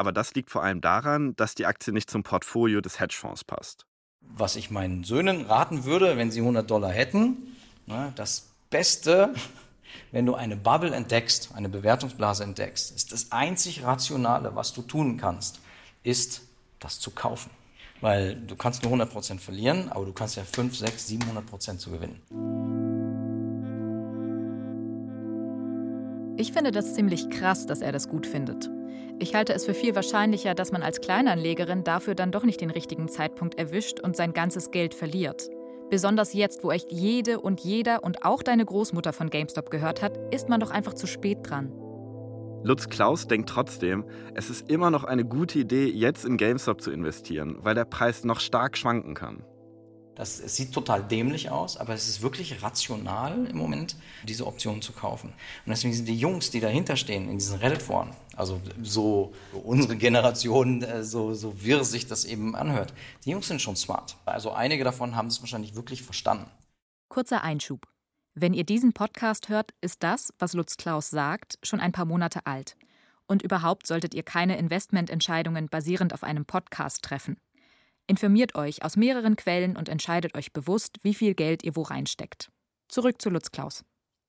Aber 0.00 0.12
das 0.12 0.32
liegt 0.32 0.48
vor 0.50 0.62
allem 0.62 0.80
daran, 0.80 1.36
dass 1.36 1.54
die 1.54 1.66
Aktie 1.66 1.92
nicht 1.92 2.08
zum 2.08 2.22
Portfolio 2.22 2.80
des 2.80 3.00
Hedgefonds 3.00 3.44
passt. 3.44 3.84
Was 4.22 4.56
ich 4.56 4.70
meinen 4.70 5.04
Söhnen 5.04 5.44
raten 5.44 5.84
würde, 5.84 6.16
wenn 6.16 6.30
sie 6.30 6.40
100 6.40 6.70
Dollar 6.70 6.90
hätten, 6.90 7.54
das 8.14 8.48
Beste, 8.70 9.34
wenn 10.10 10.24
du 10.24 10.34
eine 10.34 10.56
Bubble 10.56 10.94
entdeckst, 10.94 11.50
eine 11.54 11.68
Bewertungsblase 11.68 12.44
entdeckst, 12.44 12.96
ist 12.96 13.12
das 13.12 13.30
einzig 13.30 13.84
Rationale, 13.84 14.56
was 14.56 14.72
du 14.72 14.80
tun 14.80 15.18
kannst, 15.18 15.60
ist, 16.02 16.48
das 16.78 16.98
zu 16.98 17.10
kaufen. 17.10 17.50
Weil 18.00 18.36
du 18.36 18.56
kannst 18.56 18.82
nur 18.82 18.94
100% 18.94 19.38
verlieren, 19.38 19.90
aber 19.90 20.06
du 20.06 20.14
kannst 20.14 20.34
ja 20.34 20.44
5, 20.44 20.78
6, 20.78 21.10
700% 21.10 21.76
zu 21.76 21.90
gewinnen. 21.90 22.22
Ich 26.38 26.54
finde 26.54 26.70
das 26.70 26.94
ziemlich 26.94 27.28
krass, 27.28 27.66
dass 27.66 27.82
er 27.82 27.92
das 27.92 28.08
gut 28.08 28.26
findet. 28.26 28.70
Ich 29.18 29.34
halte 29.34 29.52
es 29.52 29.66
für 29.66 29.74
viel 29.74 29.94
wahrscheinlicher, 29.94 30.54
dass 30.54 30.72
man 30.72 30.82
als 30.82 31.00
Kleinanlegerin 31.00 31.84
dafür 31.84 32.14
dann 32.14 32.32
doch 32.32 32.44
nicht 32.44 32.60
den 32.60 32.70
richtigen 32.70 33.08
Zeitpunkt 33.08 33.58
erwischt 33.58 34.00
und 34.00 34.16
sein 34.16 34.32
ganzes 34.32 34.70
Geld 34.70 34.94
verliert. 34.94 35.50
Besonders 35.90 36.32
jetzt, 36.32 36.62
wo 36.64 36.70
echt 36.70 36.90
jede 36.92 37.40
und 37.40 37.60
jeder 37.60 38.04
und 38.04 38.24
auch 38.24 38.42
deine 38.42 38.64
Großmutter 38.64 39.12
von 39.12 39.28
GameStop 39.28 39.70
gehört 39.70 40.02
hat, 40.02 40.18
ist 40.32 40.48
man 40.48 40.60
doch 40.60 40.70
einfach 40.70 40.94
zu 40.94 41.06
spät 41.06 41.38
dran. 41.42 41.72
Lutz 42.62 42.88
Klaus 42.88 43.26
denkt 43.26 43.48
trotzdem, 43.48 44.04
es 44.34 44.50
ist 44.50 44.70
immer 44.70 44.90
noch 44.90 45.04
eine 45.04 45.24
gute 45.24 45.58
Idee, 45.58 45.86
jetzt 45.88 46.24
in 46.24 46.36
GameStop 46.36 46.80
zu 46.80 46.90
investieren, 46.90 47.56
weil 47.60 47.74
der 47.74 47.86
Preis 47.86 48.24
noch 48.24 48.38
stark 48.38 48.76
schwanken 48.76 49.14
kann. 49.14 49.44
Das 50.20 50.36
sieht 50.36 50.74
total 50.74 51.02
dämlich 51.02 51.48
aus, 51.48 51.78
aber 51.78 51.94
es 51.94 52.06
ist 52.06 52.20
wirklich 52.20 52.62
rational 52.62 53.46
im 53.46 53.56
Moment, 53.56 53.96
diese 54.24 54.46
Option 54.46 54.82
zu 54.82 54.92
kaufen. 54.92 55.28
Und 55.64 55.70
deswegen 55.70 55.94
sind 55.94 56.06
die 56.06 56.18
Jungs, 56.18 56.50
die 56.50 56.60
dahinter 56.60 56.96
stehen 56.96 57.30
in 57.30 57.38
diesen 57.38 57.58
Reddit-Foren, 57.58 58.10
also 58.36 58.60
so 58.82 59.32
unsere 59.64 59.96
Generation, 59.96 60.82
äh, 60.82 61.04
so, 61.04 61.32
so 61.32 61.64
wirr 61.64 61.84
sich 61.84 62.06
das 62.06 62.26
eben 62.26 62.54
anhört, 62.54 62.92
die 63.24 63.30
Jungs 63.30 63.48
sind 63.48 63.62
schon 63.62 63.76
smart. 63.76 64.18
Also 64.26 64.50
einige 64.52 64.84
davon 64.84 65.16
haben 65.16 65.28
es 65.28 65.40
wahrscheinlich 65.40 65.74
wirklich 65.74 66.02
verstanden. 66.02 66.50
Kurzer 67.08 67.42
Einschub. 67.42 67.86
Wenn 68.34 68.52
ihr 68.52 68.64
diesen 68.64 68.92
Podcast 68.92 69.48
hört, 69.48 69.72
ist 69.80 70.02
das, 70.02 70.34
was 70.38 70.52
Lutz 70.52 70.76
Klaus 70.76 71.08
sagt, 71.08 71.58
schon 71.62 71.80
ein 71.80 71.92
paar 71.92 72.04
Monate 72.04 72.44
alt. 72.44 72.76
Und 73.26 73.40
überhaupt 73.40 73.86
solltet 73.86 74.12
ihr 74.12 74.22
keine 74.22 74.58
Investmententscheidungen 74.58 75.70
basierend 75.70 76.12
auf 76.12 76.22
einem 76.22 76.44
Podcast 76.44 77.04
treffen. 77.04 77.38
Informiert 78.10 78.56
euch 78.56 78.82
aus 78.82 78.96
mehreren 78.96 79.36
Quellen 79.36 79.76
und 79.76 79.88
entscheidet 79.88 80.34
euch 80.34 80.52
bewusst, 80.52 80.96
wie 81.02 81.14
viel 81.14 81.34
Geld 81.34 81.62
ihr 81.62 81.76
wo 81.76 81.82
reinsteckt. 81.82 82.50
Zurück 82.88 83.22
zu 83.22 83.30
Lutz 83.30 83.52
Klaus. 83.52 83.84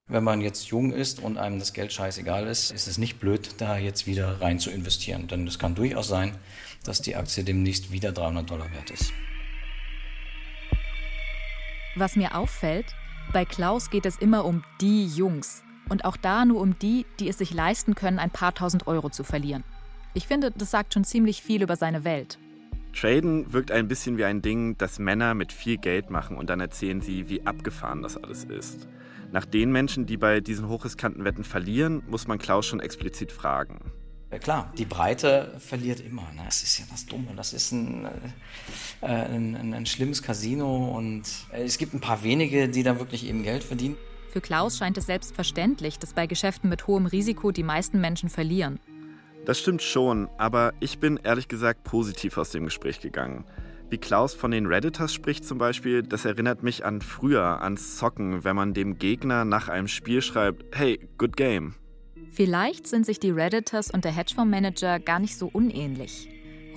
Wenn 0.05 0.23
man 0.23 0.39
jetzt 0.39 0.67
jung 0.67 0.93
ist 0.93 1.19
und 1.19 1.39
einem 1.39 1.57
das 1.57 1.73
Geld 1.73 1.91
scheißegal 1.91 2.45
ist, 2.45 2.69
ist 2.69 2.87
es 2.87 2.99
nicht 2.99 3.19
blöd, 3.19 3.55
da 3.57 3.79
jetzt 3.79 4.05
wieder 4.05 4.39
rein 4.39 4.59
zu 4.59 4.69
investieren. 4.69 5.27
Denn 5.27 5.47
es 5.47 5.57
kann 5.57 5.73
durchaus 5.73 6.07
sein, 6.07 6.37
dass 6.83 7.01
die 7.01 7.15
Aktie 7.15 7.43
demnächst 7.43 7.91
wieder 7.91 8.11
300 8.11 8.47
Dollar 8.47 8.71
wert 8.71 8.91
ist. 8.91 9.13
Was 11.95 12.15
mir 12.15 12.35
auffällt, 12.35 12.85
bei 13.33 13.45
Klaus 13.45 13.89
geht 13.89 14.05
es 14.05 14.19
immer 14.19 14.45
um 14.45 14.63
die 14.79 15.07
Jungs. 15.07 15.63
Und 15.89 16.05
auch 16.05 16.17
da 16.17 16.45
nur 16.45 16.61
um 16.61 16.77
die, 16.77 17.07
die 17.19 17.29
es 17.29 17.39
sich 17.39 17.51
leisten 17.51 17.95
können, 17.95 18.19
ein 18.19 18.29
paar 18.29 18.53
tausend 18.53 18.85
Euro 18.85 19.09
zu 19.09 19.23
verlieren. 19.23 19.63
Ich 20.13 20.27
finde, 20.27 20.51
das 20.51 20.69
sagt 20.69 20.93
schon 20.93 21.03
ziemlich 21.03 21.41
viel 21.41 21.63
über 21.63 21.77
seine 21.77 22.03
Welt. 22.03 22.37
Traden 22.93 23.53
wirkt 23.53 23.71
ein 23.71 23.87
bisschen 23.87 24.17
wie 24.17 24.25
ein 24.25 24.41
Ding, 24.41 24.77
das 24.77 24.99
Männer 24.99 25.33
mit 25.33 25.51
viel 25.51 25.77
Geld 25.77 26.09
machen 26.09 26.37
und 26.37 26.49
dann 26.49 26.59
erzählen 26.59 27.01
sie, 27.01 27.29
wie 27.29 27.45
abgefahren 27.45 28.01
das 28.01 28.17
alles 28.17 28.43
ist. 28.45 28.87
Nach 29.31 29.45
den 29.45 29.71
Menschen, 29.71 30.05
die 30.05 30.17
bei 30.17 30.41
diesen 30.41 30.67
hochriskanten 30.67 31.23
Wetten 31.23 31.43
verlieren, 31.43 32.03
muss 32.07 32.27
man 32.27 32.37
Klaus 32.37 32.65
schon 32.65 32.81
explizit 32.81 33.31
fragen. 33.31 33.79
Ja, 34.31 34.39
klar, 34.39 34.71
die 34.77 34.85
Breite 34.85 35.55
verliert 35.59 35.99
immer. 35.99 36.23
Ne? 36.33 36.43
Das 36.45 36.63
ist 36.63 36.79
ja 36.79 36.85
das 36.89 37.05
Dumme. 37.05 37.33
Das 37.35 37.51
ist 37.51 37.71
ein, 37.71 38.05
äh, 39.01 39.05
ein, 39.05 39.55
ein, 39.55 39.73
ein 39.73 39.85
schlimmes 39.85 40.21
Casino 40.23 40.97
und 40.97 41.23
äh, 41.51 41.63
es 41.63 41.77
gibt 41.77 41.93
ein 41.93 41.99
paar 41.99 42.23
wenige, 42.23 42.69
die 42.69 42.83
da 42.83 42.97
wirklich 42.99 43.27
eben 43.27 43.43
Geld 43.43 43.63
verdienen. 43.63 43.97
Für 44.31 44.39
Klaus 44.39 44.77
scheint 44.77 44.97
es 44.97 45.07
selbstverständlich, 45.07 45.99
dass 45.99 46.13
bei 46.13 46.27
Geschäften 46.27 46.69
mit 46.69 46.87
hohem 46.87 47.05
Risiko 47.05 47.51
die 47.51 47.63
meisten 47.63 47.99
Menschen 47.99 48.29
verlieren. 48.29 48.79
Das 49.45 49.59
stimmt 49.59 49.81
schon, 49.81 50.29
aber 50.37 50.73
ich 50.79 50.99
bin 50.99 51.19
ehrlich 51.23 51.47
gesagt 51.47 51.83
positiv 51.83 52.37
aus 52.37 52.51
dem 52.51 52.65
Gespräch 52.65 52.99
gegangen. 52.99 53.43
Wie 53.89 53.97
Klaus 53.97 54.33
von 54.33 54.51
den 54.51 54.67
Redditors 54.67 55.13
spricht 55.13 55.43
zum 55.45 55.57
Beispiel, 55.57 56.03
das 56.03 56.25
erinnert 56.25 56.63
mich 56.63 56.85
an 56.85 57.01
früher, 57.01 57.61
ans 57.61 57.97
Zocken, 57.97 58.43
wenn 58.43 58.55
man 58.55 58.73
dem 58.73 58.99
Gegner 58.99 59.43
nach 59.43 59.67
einem 59.67 59.87
Spiel 59.87 60.21
schreibt, 60.21 60.77
hey, 60.77 60.99
good 61.17 61.35
game. 61.35 61.73
Vielleicht 62.29 62.87
sind 62.87 63.05
sich 63.05 63.19
die 63.19 63.31
Redditors 63.31 63.91
und 63.91 64.05
der 64.05 64.11
Hedgefondsmanager 64.11 64.99
gar 64.99 65.19
nicht 65.19 65.35
so 65.35 65.49
unähnlich. 65.51 66.29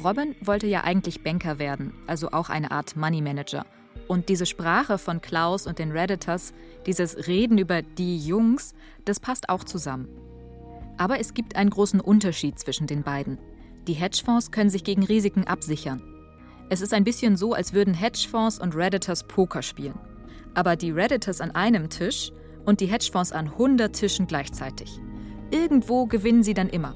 Robin 0.02 0.35
wollte 0.40 0.66
ja 0.66 0.83
eigentlich 0.83 1.23
Banker 1.23 1.59
werden, 1.59 1.92
also 2.06 2.33
auch 2.33 2.49
eine 2.49 2.73
Art 2.73 2.97
Money 2.97 3.21
Manager. 3.21 3.64
Und 4.09 4.28
diese 4.28 4.47
Sprache 4.47 4.99
von 4.99 5.21
Klaus 5.21 5.66
und 5.66 5.78
den 5.78 5.92
Redditors, 5.92 6.52
dieses 6.87 7.28
Reden 7.28 7.59
über 7.59 7.83
die 7.83 8.18
Jungs, 8.18 8.75
das 9.04 9.21
passt 9.21 9.49
auch 9.49 9.64
zusammen. 9.64 10.09
Aber 10.96 11.20
es 11.20 11.34
gibt 11.34 11.56
einen 11.56 11.70
großen 11.70 12.00
Unterschied 12.00 12.58
zwischen 12.58 12.86
den 12.86 13.02
beiden. 13.02 13.38
Die 13.86 13.94
Hedgefonds 13.94 14.50
können 14.50 14.70
sich 14.70 14.84
gegen 14.84 15.04
Risiken 15.04 15.44
absichern. 15.44 16.02
Es 16.70 16.80
ist 16.80 16.94
ein 16.94 17.04
bisschen 17.04 17.36
so, 17.36 17.52
als 17.52 17.72
würden 17.72 17.94
Hedgefonds 17.94 18.58
und 18.58 18.74
Redditors 18.74 19.24
Poker 19.24 19.62
spielen. 19.62 19.98
Aber 20.54 20.76
die 20.76 20.90
Redditors 20.90 21.40
an 21.40 21.50
einem 21.50 21.90
Tisch 21.90 22.32
und 22.64 22.80
die 22.80 22.86
Hedgefonds 22.86 23.32
an 23.32 23.48
100 23.48 23.94
Tischen 23.94 24.26
gleichzeitig. 24.26 25.00
Irgendwo 25.50 26.06
gewinnen 26.06 26.42
sie 26.42 26.54
dann 26.54 26.68
immer. 26.68 26.94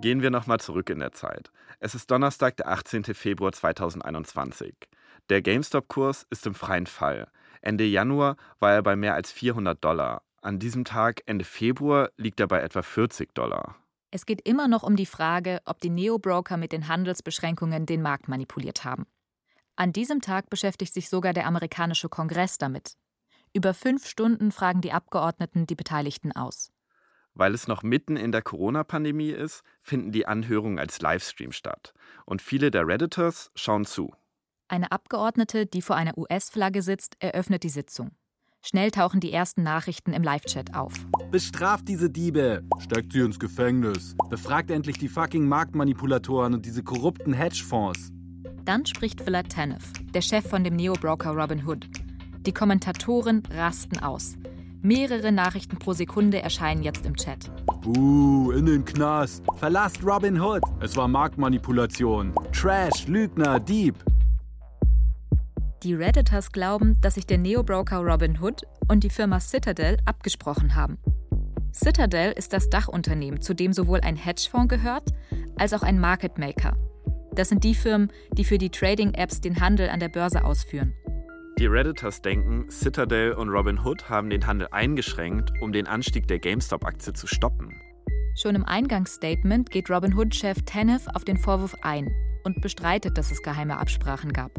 Gehen 0.00 0.22
wir 0.22 0.30
nochmal 0.30 0.60
zurück 0.60 0.88
in 0.88 1.00
der 1.00 1.12
Zeit. 1.12 1.50
Es 1.78 1.94
ist 1.94 2.10
Donnerstag, 2.10 2.56
der 2.56 2.68
18. 2.68 3.04
Februar 3.04 3.52
2021. 3.52 4.74
Der 5.28 5.42
GameStop-Kurs 5.42 6.26
ist 6.30 6.46
im 6.46 6.54
freien 6.54 6.86
Fall. 6.86 7.28
Ende 7.60 7.84
Januar 7.84 8.36
war 8.58 8.72
er 8.72 8.82
bei 8.82 8.96
mehr 8.96 9.14
als 9.14 9.32
400 9.32 9.82
Dollar. 9.84 10.22
An 10.42 10.58
diesem 10.58 10.84
Tag, 10.84 11.22
Ende 11.26 11.44
Februar, 11.44 12.10
liegt 12.16 12.40
er 12.40 12.46
bei 12.46 12.60
etwa 12.60 12.82
40 12.82 13.34
Dollar. 13.34 13.76
Es 14.10 14.26
geht 14.26 14.46
immer 14.48 14.68
noch 14.68 14.82
um 14.82 14.96
die 14.96 15.06
Frage, 15.06 15.60
ob 15.66 15.80
die 15.80 15.90
Neo-Broker 15.90 16.56
mit 16.56 16.72
den 16.72 16.88
Handelsbeschränkungen 16.88 17.86
den 17.86 18.02
Markt 18.02 18.28
manipuliert 18.28 18.84
haben. 18.84 19.06
An 19.76 19.92
diesem 19.92 20.20
Tag 20.20 20.50
beschäftigt 20.50 20.92
sich 20.92 21.08
sogar 21.08 21.32
der 21.32 21.46
amerikanische 21.46 22.08
Kongress 22.08 22.58
damit. 22.58 22.94
Über 23.52 23.74
fünf 23.74 24.06
Stunden 24.06 24.52
fragen 24.52 24.80
die 24.80 24.92
Abgeordneten 24.92 25.66
die 25.66 25.74
Beteiligten 25.74 26.32
aus. 26.32 26.70
Weil 27.34 27.54
es 27.54 27.68
noch 27.68 27.82
mitten 27.82 28.16
in 28.16 28.32
der 28.32 28.42
Corona-Pandemie 28.42 29.30
ist, 29.30 29.62
finden 29.82 30.12
die 30.12 30.26
Anhörungen 30.26 30.78
als 30.78 31.00
Livestream 31.00 31.52
statt. 31.52 31.94
Und 32.26 32.42
viele 32.42 32.70
der 32.70 32.86
Redditors 32.86 33.50
schauen 33.54 33.84
zu. 33.84 34.12
Eine 34.70 34.92
Abgeordnete, 34.92 35.66
die 35.66 35.82
vor 35.82 35.96
einer 35.96 36.16
US-Flagge 36.16 36.82
sitzt, 36.82 37.16
eröffnet 37.18 37.64
die 37.64 37.70
Sitzung. 37.70 38.12
Schnell 38.62 38.92
tauchen 38.92 39.18
die 39.18 39.32
ersten 39.32 39.64
Nachrichten 39.64 40.12
im 40.12 40.22
Live-Chat 40.22 40.76
auf. 40.76 40.94
Bestraft 41.32 41.88
diese 41.88 42.08
Diebe, 42.08 42.62
steckt 42.78 43.12
sie 43.12 43.18
ins 43.18 43.40
Gefängnis, 43.40 44.14
befragt 44.28 44.70
endlich 44.70 44.96
die 44.96 45.08
fucking 45.08 45.48
Marktmanipulatoren 45.48 46.54
und 46.54 46.66
diese 46.66 46.84
korrupten 46.84 47.32
Hedgefonds. 47.32 48.12
Dann 48.64 48.86
spricht 48.86 49.20
Philip 49.22 49.48
Tanev, 49.48 49.92
der 50.14 50.20
Chef 50.20 50.48
von 50.48 50.62
dem 50.62 50.76
Neo-Broker 50.76 51.30
Robin 51.30 51.66
Hood. 51.66 51.88
Die 52.46 52.52
Kommentatoren 52.52 53.42
rasten 53.50 53.98
aus. 53.98 54.36
Mehrere 54.82 55.32
Nachrichten 55.32 55.80
pro 55.80 55.94
Sekunde 55.94 56.42
erscheinen 56.42 56.84
jetzt 56.84 57.04
im 57.06 57.16
Chat. 57.16 57.50
Uh, 57.84 58.52
in 58.52 58.66
den 58.66 58.84
Knast. 58.84 59.42
Verlasst 59.56 60.04
Robin 60.04 60.40
Hood. 60.40 60.62
Es 60.78 60.96
war 60.96 61.08
Marktmanipulation. 61.08 62.32
Trash, 62.52 63.08
Lügner, 63.08 63.58
Dieb. 63.58 63.96
Die 65.82 65.94
Redditors 65.94 66.52
glauben, 66.52 67.00
dass 67.00 67.14
sich 67.14 67.26
der 67.26 67.38
Neo-Broker 67.38 68.00
Robin 68.00 68.38
Hood 68.38 68.64
und 68.88 69.02
die 69.02 69.08
Firma 69.08 69.40
Citadel 69.40 69.96
abgesprochen 70.04 70.74
haben. 70.74 70.98
Citadel 71.72 72.32
ist 72.32 72.52
das 72.52 72.68
Dachunternehmen, 72.68 73.40
zu 73.40 73.54
dem 73.54 73.72
sowohl 73.72 74.00
ein 74.00 74.16
Hedgefonds 74.16 74.68
gehört, 74.68 75.08
als 75.56 75.72
auch 75.72 75.82
ein 75.82 75.98
Market 75.98 76.36
Maker. 76.36 76.76
Das 77.32 77.48
sind 77.48 77.64
die 77.64 77.74
Firmen, 77.74 78.12
die 78.32 78.44
für 78.44 78.58
die 78.58 78.68
Trading-Apps 78.68 79.40
den 79.40 79.58
Handel 79.58 79.88
an 79.88 80.00
der 80.00 80.10
Börse 80.10 80.44
ausführen. 80.44 80.92
Die 81.58 81.66
Redditors 81.66 82.20
denken, 82.20 82.70
Citadel 82.70 83.32
und 83.32 83.48
Robinhood 83.48 84.10
haben 84.10 84.28
den 84.28 84.46
Handel 84.46 84.68
eingeschränkt, 84.72 85.50
um 85.62 85.72
den 85.72 85.86
Anstieg 85.86 86.28
der 86.28 86.40
GameStop-Aktie 86.40 87.14
zu 87.14 87.26
stoppen. 87.26 87.72
Schon 88.36 88.54
im 88.54 88.66
Eingangsstatement 88.66 89.70
geht 89.70 89.88
Robinhood-Chef 89.88 90.58
Tanev 90.66 91.06
auf 91.14 91.24
den 91.24 91.38
Vorwurf 91.38 91.74
ein 91.80 92.10
und 92.44 92.60
bestreitet, 92.60 93.18
dass 93.18 93.30
es 93.30 93.42
geheime 93.42 93.78
Absprachen 93.78 94.32
gab. 94.32 94.52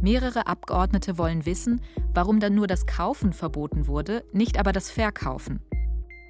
Mehrere 0.00 0.46
Abgeordnete 0.46 1.18
wollen 1.18 1.44
wissen, 1.44 1.82
warum 2.14 2.40
dann 2.40 2.54
nur 2.54 2.66
das 2.66 2.86
Kaufen 2.86 3.32
verboten 3.32 3.86
wurde, 3.86 4.24
nicht 4.32 4.58
aber 4.58 4.72
das 4.72 4.90
Verkaufen. 4.90 5.60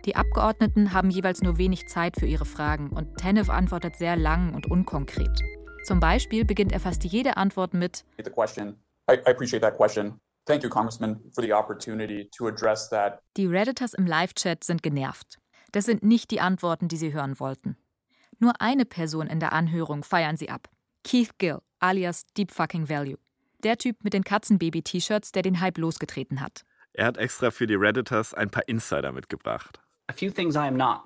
Die 0.07 0.17
Abgeordneten 0.17 0.93
haben 0.93 1.11
jeweils 1.11 1.43
nur 1.43 1.59
wenig 1.59 1.87
Zeit 1.87 2.17
für 2.19 2.27
ihre 2.27 2.47
Fragen 2.47 2.91
und 2.91 3.19
Tanev 3.19 3.51
antwortet 3.51 3.97
sehr 3.97 4.17
lang 4.17 4.55
und 4.55 4.67
unkonkret. 4.67 5.41
Zum 5.85 6.01
Beispiel 6.01 6.45
beginnt 6.45 6.73
er 6.73 6.81
fast 6.81 7.05
jede 7.05 7.37
Antwort 7.37 7.75
mit 7.75 8.05
Die 13.37 13.47
Redditors 13.47 13.95
im 13.95 14.07
Live-Chat 14.07 14.65
sind 14.65 14.83
genervt. 14.83 15.39
Das 15.73 15.85
sind 15.85 16.03
nicht 16.03 16.31
die 16.31 16.41
Antworten, 16.41 16.89
die 16.89 16.97
sie 16.97 17.13
hören 17.13 17.39
wollten. 17.39 17.77
Nur 18.41 18.55
eine 18.59 18.87
Person 18.87 19.27
in 19.27 19.39
der 19.39 19.53
Anhörung 19.53 20.03
feiern 20.03 20.39
sie 20.39 20.49
ab. 20.49 20.71
Keith 21.05 21.37
Gill, 21.37 21.59
alias 21.79 22.25
Deep 22.39 22.51
Fucking 22.51 22.89
Value. 22.89 23.19
Der 23.63 23.77
Typ 23.77 24.03
mit 24.03 24.15
den 24.15 24.25
Katzenbaby-T-Shirts, 24.25 25.33
der 25.33 25.43
den 25.43 25.61
Hype 25.61 25.77
losgetreten 25.77 26.41
hat. 26.41 26.65
Er 26.95 27.05
hat 27.05 27.19
extra 27.19 27.51
für 27.51 27.67
die 27.67 27.75
Redditors 27.75 28.33
ein 28.33 28.51
paar 28.51 28.67
Insider 28.67 29.13
mitgebracht. 29.13 29.81
A 30.09 30.15
few 30.15 30.31
things 30.31 30.55
I 30.55 30.61
am 30.61 30.77
not. 30.79 31.03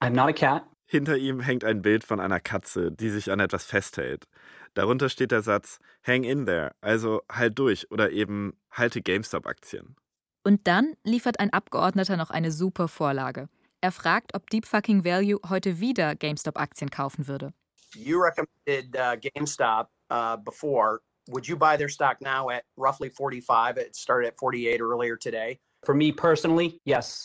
I'm 0.00 0.10
not 0.10 0.28
a 0.28 0.32
cat. 0.32 0.64
Hinter 0.84 1.16
ihm 1.16 1.40
hängt 1.40 1.64
ein 1.64 1.80
Bild 1.80 2.04
von 2.04 2.20
einer 2.20 2.38
Katze, 2.38 2.92
die 2.92 3.08
sich 3.08 3.32
an 3.32 3.40
etwas 3.40 3.64
festhält. 3.64 4.26
Darunter 4.74 5.08
steht 5.08 5.30
der 5.30 5.40
Satz 5.40 5.78
Hang 6.06 6.22
in 6.22 6.44
there, 6.44 6.72
also 6.82 7.22
halt 7.30 7.58
durch 7.58 7.90
oder 7.90 8.10
eben 8.10 8.52
halte 8.70 9.00
GameStop-Aktien. 9.00 9.96
Und 10.44 10.66
dann 10.66 10.94
liefert 11.02 11.40
ein 11.40 11.50
Abgeordneter 11.50 12.18
noch 12.18 12.28
eine 12.28 12.52
super 12.52 12.88
Vorlage. 12.88 13.48
Er 13.82 13.90
fragt, 13.90 14.36
ob 14.36 14.48
Deep 14.48 14.64
Fucking 14.64 15.04
Value 15.04 15.40
heute 15.48 15.80
wieder 15.80 16.14
GameStop-Aktien 16.14 16.88
kaufen 16.88 17.26
würde. 17.26 17.52
You 17.96 18.22
recommended 18.22 18.94
uh, 18.96 19.16
GameStop 19.16 19.88
uh, 20.08 20.36
before. 20.36 21.00
Would 21.28 21.48
you 21.48 21.56
buy 21.56 21.76
their 21.76 21.88
stock 21.88 22.20
now 22.20 22.48
at 22.48 22.62
roughly 22.76 23.10
45? 23.10 23.76
It 23.78 23.96
started 23.96 24.28
at 24.28 24.36
48 24.36 24.80
earlier 24.80 25.16
today. 25.16 25.58
For 25.84 25.96
me 25.96 26.12
personally, 26.12 26.80
yes. 26.84 27.24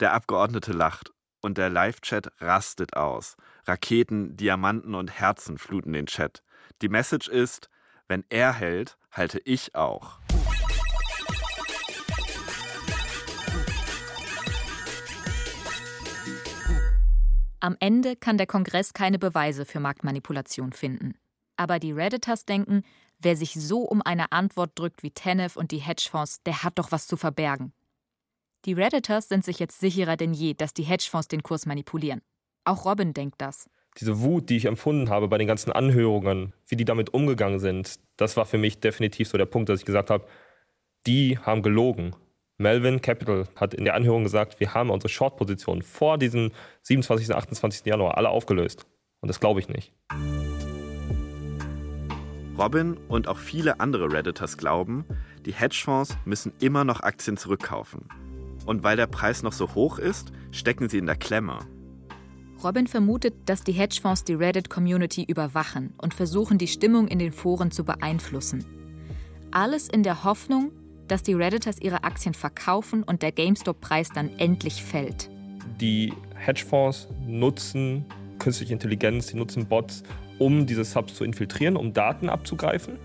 Der 0.00 0.12
Abgeordnete 0.12 0.72
lacht 0.72 1.12
und 1.42 1.58
der 1.58 1.70
Live-Chat 1.70 2.32
rastet 2.40 2.96
aus. 2.96 3.36
Raketen, 3.66 4.36
Diamanten 4.36 4.96
und 4.96 5.12
Herzen 5.12 5.58
fluten 5.58 5.92
den 5.92 6.06
Chat. 6.06 6.42
Die 6.82 6.88
Message 6.88 7.28
ist, 7.28 7.70
wenn 8.08 8.24
er 8.30 8.52
hält, 8.52 8.98
halte 9.12 9.38
ich 9.44 9.76
auch. 9.76 10.18
Am 17.60 17.76
Ende 17.80 18.16
kann 18.16 18.36
der 18.36 18.46
Kongress 18.46 18.92
keine 18.92 19.18
Beweise 19.18 19.64
für 19.64 19.80
Marktmanipulation 19.80 20.72
finden. 20.72 21.14
Aber 21.56 21.78
die 21.78 21.92
Redditors 21.92 22.44
denken, 22.44 22.82
wer 23.18 23.36
sich 23.36 23.54
so 23.54 23.80
um 23.80 24.02
eine 24.02 24.30
Antwort 24.32 24.72
drückt 24.78 25.02
wie 25.02 25.10
Tenev 25.10 25.58
und 25.58 25.70
die 25.70 25.78
Hedgefonds, 25.78 26.42
der 26.44 26.62
hat 26.62 26.78
doch 26.78 26.92
was 26.92 27.06
zu 27.06 27.16
verbergen. 27.16 27.72
Die 28.66 28.74
Redditors 28.74 29.28
sind 29.28 29.44
sich 29.44 29.58
jetzt 29.58 29.80
sicherer 29.80 30.16
denn 30.16 30.34
je, 30.34 30.54
dass 30.54 30.74
die 30.74 30.82
Hedgefonds 30.82 31.28
den 31.28 31.42
Kurs 31.42 31.66
manipulieren. 31.66 32.20
Auch 32.64 32.84
Robin 32.84 33.14
denkt 33.14 33.40
das. 33.40 33.70
Diese 33.98 34.20
Wut, 34.20 34.50
die 34.50 34.58
ich 34.58 34.66
empfunden 34.66 35.08
habe 35.08 35.28
bei 35.28 35.38
den 35.38 35.46
ganzen 35.46 35.72
Anhörungen, 35.72 36.52
wie 36.66 36.76
die 36.76 36.84
damit 36.84 37.14
umgegangen 37.14 37.60
sind, 37.60 37.98
das 38.16 38.36
war 38.36 38.44
für 38.44 38.58
mich 38.58 38.80
definitiv 38.80 39.28
so 39.28 39.38
der 39.38 39.46
Punkt, 39.46 39.70
dass 39.70 39.80
ich 39.80 39.86
gesagt 39.86 40.10
habe, 40.10 40.26
die 41.06 41.38
haben 41.38 41.62
gelogen. 41.62 42.14
Melvin 42.58 43.02
Capital 43.02 43.46
hat 43.54 43.74
in 43.74 43.84
der 43.84 43.94
Anhörung 43.94 44.22
gesagt, 44.22 44.60
wir 44.60 44.72
haben 44.72 44.88
unsere 44.88 45.10
Short-Position 45.10 45.82
vor 45.82 46.16
diesem 46.16 46.52
27. 46.82 47.28
und 47.28 47.34
28. 47.34 47.84
Januar 47.84 48.16
alle 48.16 48.30
aufgelöst. 48.30 48.86
Und 49.20 49.28
das 49.28 49.40
glaube 49.40 49.60
ich 49.60 49.68
nicht. 49.68 49.92
Robin 52.58 52.96
und 53.08 53.28
auch 53.28 53.36
viele 53.36 53.80
andere 53.80 54.10
Redditors 54.10 54.56
glauben, 54.56 55.04
die 55.44 55.52
Hedgefonds 55.52 56.16
müssen 56.24 56.54
immer 56.58 56.84
noch 56.84 57.00
Aktien 57.00 57.36
zurückkaufen. 57.36 58.08
Und 58.64 58.82
weil 58.82 58.96
der 58.96 59.06
Preis 59.06 59.42
noch 59.42 59.52
so 59.52 59.74
hoch 59.74 59.98
ist, 59.98 60.32
stecken 60.50 60.88
sie 60.88 60.96
in 60.96 61.06
der 61.06 61.16
Klemme. 61.16 61.58
Robin 62.64 62.86
vermutet, 62.86 63.34
dass 63.44 63.64
die 63.64 63.72
Hedgefonds 63.72 64.24
die 64.24 64.32
Reddit-Community 64.32 65.24
überwachen 65.24 65.92
und 65.98 66.14
versuchen, 66.14 66.56
die 66.56 66.68
Stimmung 66.68 67.06
in 67.06 67.18
den 67.18 67.32
Foren 67.32 67.70
zu 67.70 67.84
beeinflussen. 67.84 68.64
Alles 69.50 69.88
in 69.88 70.02
der 70.02 70.24
Hoffnung, 70.24 70.72
dass 71.08 71.22
die 71.22 71.34
Redditors 71.34 71.80
ihre 71.80 72.04
Aktien 72.04 72.34
verkaufen 72.34 73.02
und 73.02 73.22
der 73.22 73.32
GameStop-Preis 73.32 74.10
dann 74.14 74.30
endlich 74.38 74.82
fällt. 74.82 75.30
Die 75.80 76.12
Hedgefonds 76.34 77.08
nutzen 77.26 78.04
künstliche 78.38 78.72
Intelligenz, 78.72 79.26
die 79.26 79.36
nutzen 79.36 79.66
Bots, 79.66 80.02
um 80.38 80.66
diese 80.66 80.84
Subs 80.84 81.14
zu 81.14 81.24
infiltrieren, 81.24 81.76
um 81.76 81.92
Daten 81.92 82.28
abzugreifen 82.28 82.98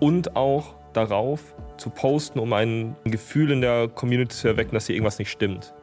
und 0.00 0.36
auch 0.36 0.74
darauf 0.92 1.54
zu 1.76 1.90
posten, 1.90 2.38
um 2.38 2.52
ein 2.52 2.96
Gefühl 3.04 3.50
in 3.50 3.60
der 3.60 3.88
Community 3.88 4.36
zu 4.36 4.48
erwecken, 4.48 4.74
dass 4.74 4.86
hier 4.86 4.94
irgendwas 4.96 5.18
nicht 5.18 5.30
stimmt. 5.30 5.74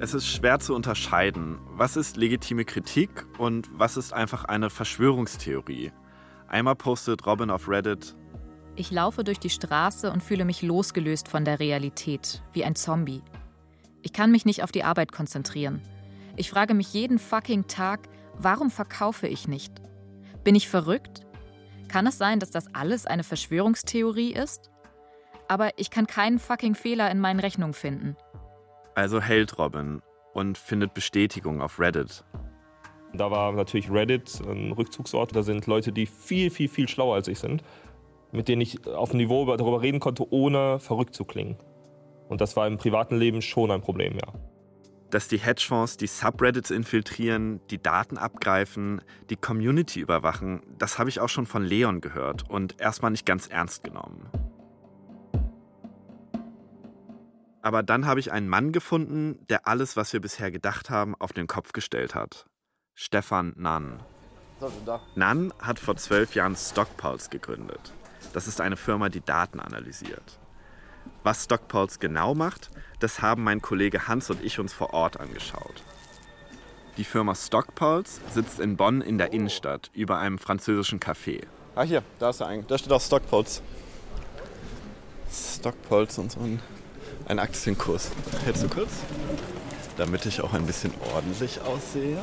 Es 0.00 0.14
ist 0.14 0.26
schwer 0.26 0.58
zu 0.58 0.74
unterscheiden, 0.74 1.58
was 1.72 1.96
ist 1.96 2.16
legitime 2.16 2.64
Kritik 2.64 3.26
und 3.38 3.68
was 3.72 3.96
ist 3.96 4.12
einfach 4.12 4.44
eine 4.44 4.70
Verschwörungstheorie. 4.70 5.92
Einmal 6.48 6.74
postet 6.74 7.26
Robin 7.26 7.50
auf 7.50 7.68
Reddit, 7.68 8.16
ich 8.80 8.90
laufe 8.90 9.24
durch 9.24 9.38
die 9.38 9.50
Straße 9.50 10.10
und 10.10 10.22
fühle 10.22 10.46
mich 10.46 10.62
losgelöst 10.62 11.28
von 11.28 11.44
der 11.44 11.60
Realität, 11.60 12.42
wie 12.54 12.64
ein 12.64 12.74
Zombie. 12.74 13.22
Ich 14.00 14.14
kann 14.14 14.32
mich 14.32 14.46
nicht 14.46 14.62
auf 14.62 14.72
die 14.72 14.84
Arbeit 14.84 15.12
konzentrieren. 15.12 15.82
Ich 16.36 16.50
frage 16.50 16.72
mich 16.72 16.94
jeden 16.94 17.18
fucking 17.18 17.66
Tag, 17.66 18.00
warum 18.38 18.70
verkaufe 18.70 19.28
ich 19.28 19.46
nicht? 19.46 19.74
Bin 20.44 20.54
ich 20.54 20.70
verrückt? 20.70 21.26
Kann 21.88 22.06
es 22.06 22.16
sein, 22.16 22.40
dass 22.40 22.50
das 22.50 22.74
alles 22.74 23.04
eine 23.04 23.22
Verschwörungstheorie 23.22 24.32
ist? 24.32 24.70
Aber 25.46 25.78
ich 25.78 25.90
kann 25.90 26.06
keinen 26.06 26.38
fucking 26.38 26.74
Fehler 26.74 27.10
in 27.10 27.20
meinen 27.20 27.40
Rechnungen 27.40 27.74
finden. 27.74 28.16
Also 28.94 29.20
hält 29.20 29.58
Robin 29.58 30.00
und 30.32 30.56
findet 30.56 30.94
Bestätigung 30.94 31.60
auf 31.60 31.78
Reddit. 31.78 32.24
Da 33.12 33.30
war 33.30 33.52
natürlich 33.52 33.90
Reddit 33.90 34.40
ein 34.46 34.72
Rückzugsort. 34.72 35.36
Da 35.36 35.42
sind 35.42 35.66
Leute, 35.66 35.92
die 35.92 36.06
viel, 36.06 36.48
viel, 36.50 36.68
viel 36.68 36.88
schlauer 36.88 37.16
als 37.16 37.28
ich 37.28 37.40
sind 37.40 37.62
mit 38.32 38.48
denen 38.48 38.62
ich 38.62 38.86
auf 38.86 39.10
dem 39.10 39.18
Niveau 39.18 39.44
darüber 39.56 39.82
reden 39.82 40.00
konnte, 40.00 40.30
ohne 40.32 40.78
verrückt 40.78 41.14
zu 41.14 41.24
klingen. 41.24 41.56
Und 42.28 42.40
das 42.40 42.56
war 42.56 42.66
im 42.66 42.78
privaten 42.78 43.16
Leben 43.16 43.42
schon 43.42 43.70
ein 43.70 43.80
Problem, 43.80 44.14
ja. 44.14 44.32
Dass 45.10 45.26
die 45.26 45.38
Hedgefonds 45.38 45.96
die 45.96 46.06
Subreddits 46.06 46.70
infiltrieren, 46.70 47.60
die 47.70 47.82
Daten 47.82 48.16
abgreifen, 48.16 49.02
die 49.28 49.36
Community 49.36 49.98
überwachen, 49.98 50.62
das 50.78 50.98
habe 51.00 51.10
ich 51.10 51.18
auch 51.18 51.28
schon 51.28 51.46
von 51.46 51.64
Leon 51.64 52.00
gehört 52.00 52.48
und 52.48 52.80
erstmal 52.80 53.10
nicht 53.10 53.26
ganz 53.26 53.48
ernst 53.48 53.82
genommen. 53.82 54.30
Aber 57.62 57.82
dann 57.82 58.06
habe 58.06 58.20
ich 58.20 58.32
einen 58.32 58.48
Mann 58.48 58.72
gefunden, 58.72 59.44
der 59.50 59.66
alles, 59.66 59.96
was 59.96 60.12
wir 60.12 60.20
bisher 60.20 60.50
gedacht 60.50 60.88
haben, 60.88 61.14
auf 61.16 61.32
den 61.32 61.46
Kopf 61.46 61.72
gestellt 61.72 62.14
hat. 62.14 62.46
Stefan 62.94 63.52
Nann. 63.56 64.00
Nann 65.14 65.52
hat 65.58 65.78
vor 65.78 65.96
zwölf 65.96 66.34
Jahren 66.34 66.54
Stockpulse 66.54 67.30
gegründet. 67.30 67.92
Das 68.32 68.46
ist 68.46 68.60
eine 68.60 68.76
Firma, 68.76 69.08
die 69.08 69.20
Daten 69.20 69.60
analysiert. 69.60 70.38
Was 71.22 71.44
Stockpulse 71.44 71.98
genau 71.98 72.34
macht, 72.34 72.70
das 72.98 73.22
haben 73.22 73.42
mein 73.42 73.60
Kollege 73.60 74.08
Hans 74.08 74.30
und 74.30 74.42
ich 74.42 74.58
uns 74.58 74.72
vor 74.72 74.94
Ort 74.94 75.18
angeschaut. 75.18 75.82
Die 76.96 77.04
Firma 77.04 77.34
Stockpulse 77.34 78.20
sitzt 78.32 78.60
in 78.60 78.76
Bonn 78.76 79.00
in 79.00 79.18
der 79.18 79.32
Innenstadt 79.32 79.90
über 79.94 80.18
einem 80.18 80.38
französischen 80.38 81.00
Café. 81.00 81.44
Ah, 81.74 81.82
hier, 81.82 82.02
da 82.18 82.30
ist 82.30 82.40
er 82.40 82.48
eigentlich. 82.48 82.66
Da 82.66 82.78
steht 82.78 82.92
auch 82.92 83.00
Stockpulse. 83.00 83.62
Stockpulse 85.32 86.20
und 86.20 86.32
so 86.32 86.40
ein, 86.40 86.60
ein 87.26 87.38
Aktienkurs. 87.38 88.10
Hältst 88.44 88.64
du 88.64 88.68
kurz? 88.68 88.90
Damit 89.96 90.26
ich 90.26 90.40
auch 90.40 90.52
ein 90.52 90.66
bisschen 90.66 90.92
ordentlich 91.14 91.60
aussehe, 91.60 92.18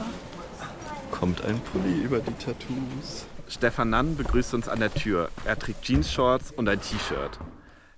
kommt 1.11 1.43
ein 1.43 1.59
Pulli 1.59 2.01
über 2.01 2.19
die 2.19 2.33
Tattoos. 2.33 3.25
Stefan 3.49 3.89
Nann 3.89 4.17
begrüßt 4.17 4.53
uns 4.53 4.67
an 4.67 4.79
der 4.79 4.93
Tür. 4.93 5.29
Er 5.45 5.57
trägt 5.57 5.83
Jeans-Shorts 5.83 6.51
und 6.51 6.67
ein 6.67 6.81
T-Shirt. 6.81 7.39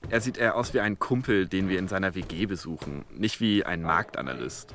Er 0.10 0.22
sieht 0.22 0.38
eher 0.38 0.56
aus 0.56 0.74
wie 0.74 0.80
ein 0.80 1.00
Kumpel, 1.00 1.48
den 1.48 1.70
wir 1.70 1.80
in 1.80 1.88
seiner 1.88 2.16
WG 2.16 2.46
besuchen, 2.46 3.04
nicht 3.12 3.42
wie 3.42 3.66
ein 3.66 3.82
Marktanalyst. 3.82 4.74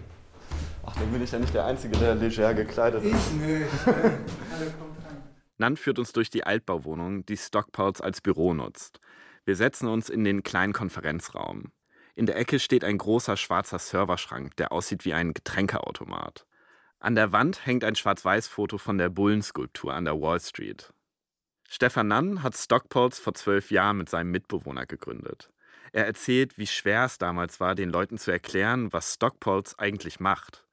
Ach, 0.84 0.94
dann 0.96 1.10
bin 1.12 1.22
ich 1.22 1.30
ja 1.30 1.38
nicht 1.38 1.54
der 1.54 1.64
Einzige, 1.64 1.96
der 1.96 2.14
leger 2.14 2.54
gekleidet 2.54 3.04
ist. 3.04 3.14
Ich 3.14 3.32
nicht. 3.32 3.66
Nann 5.58 5.76
führt 5.76 5.98
uns 5.98 6.12
durch 6.12 6.30
die 6.30 6.44
Altbauwohnung, 6.44 7.24
die 7.24 7.36
Stockpulse 7.36 8.02
als 8.02 8.20
Büro 8.20 8.52
nutzt. 8.52 9.00
Wir 9.44 9.56
setzen 9.56 9.88
uns 9.88 10.08
in 10.08 10.24
den 10.24 10.42
kleinen 10.42 10.72
Konferenzraum. 10.72 11.70
In 12.16 12.26
der 12.26 12.36
Ecke 12.36 12.58
steht 12.58 12.84
ein 12.84 12.98
großer 12.98 13.36
schwarzer 13.36 13.78
Serverschrank, 13.78 14.56
der 14.56 14.72
aussieht 14.72 15.04
wie 15.04 15.14
ein 15.14 15.34
Getränkeautomat. 15.34 16.46
An 17.04 17.16
der 17.16 17.32
Wand 17.32 17.66
hängt 17.66 17.84
ein 17.84 17.96
Schwarz-Weiß-Foto 17.96 18.78
von 18.78 18.96
der 18.96 19.10
Bullenskulptur 19.10 19.92
an 19.92 20.06
der 20.06 20.18
Wall 20.22 20.40
Street. 20.40 20.90
Stefan 21.68 22.08
Nann 22.08 22.42
hat 22.42 22.56
Stockpulse 22.56 23.20
vor 23.20 23.34
zwölf 23.34 23.70
Jahren 23.70 23.98
mit 23.98 24.08
seinem 24.08 24.30
Mitbewohner 24.30 24.86
gegründet. 24.86 25.50
Er 25.92 26.06
erzählt, 26.06 26.56
wie 26.56 26.66
schwer 26.66 27.04
es 27.04 27.18
damals 27.18 27.60
war, 27.60 27.74
den 27.74 27.90
Leuten 27.90 28.16
zu 28.16 28.30
erklären, 28.30 28.90
was 28.90 29.12
Stockpulse 29.12 29.78
eigentlich 29.78 30.18
macht. 30.18 30.64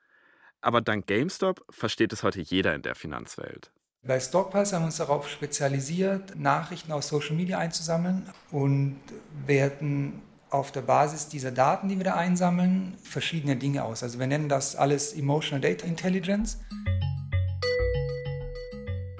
Aber 0.62 0.80
dank 0.80 1.06
GameStop 1.06 1.66
versteht 1.70 2.14
es 2.14 2.24
heute 2.24 2.40
jeder 2.40 2.76
in 2.76 2.82
der 2.82 2.96
Finanzwelt. 2.96 3.74
Bei 4.02 4.18
Stockpulse 4.18 4.78
haben 4.78 4.84
wir 4.84 4.86
uns 4.86 4.98
darauf 4.98 5.28
spezialisiert, 5.28 6.38
Nachrichten 6.38 6.94
aus 6.94 7.10
Social 7.10 7.36
Media 7.36 7.58
einzusammeln 7.58 8.30
und 8.52 9.02
werten 9.46 10.22
auf 10.52 10.72
der 10.74 10.82
Basis 10.82 11.30
dieser 11.30 11.52
Daten, 11.52 11.88
die 11.88 11.98
wir 11.98 12.04
da 12.04 12.16
einsammeln, 12.16 12.96
verschiedene 13.02 13.56
Dinge 13.56 13.84
aus. 13.84 14.04
Also 14.04 14.20
wir 14.20 14.28
nennen 14.28 14.50
das 14.50 14.76
alles 14.76 15.14
Emotional 15.14 15.62
Data 15.62 15.88
Intelligence. 15.88 16.60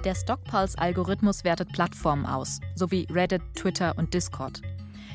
Der 0.04 0.14
Stockpulse-Algorithmus 0.14 1.42
wertet 1.44 1.72
Plattformen 1.72 2.26
aus, 2.26 2.60
sowie 2.74 3.06
Reddit, 3.10 3.42
Twitter 3.54 3.94
und 3.96 4.12
Discord. 4.12 4.60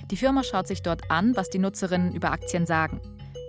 Die 0.09 0.17
Firma 0.17 0.43
schaut 0.43 0.67
sich 0.67 0.81
dort 0.81 1.11
an, 1.11 1.35
was 1.35 1.49
die 1.49 1.59
Nutzerinnen 1.59 2.15
über 2.15 2.31
Aktien 2.31 2.65
sagen. 2.65 2.99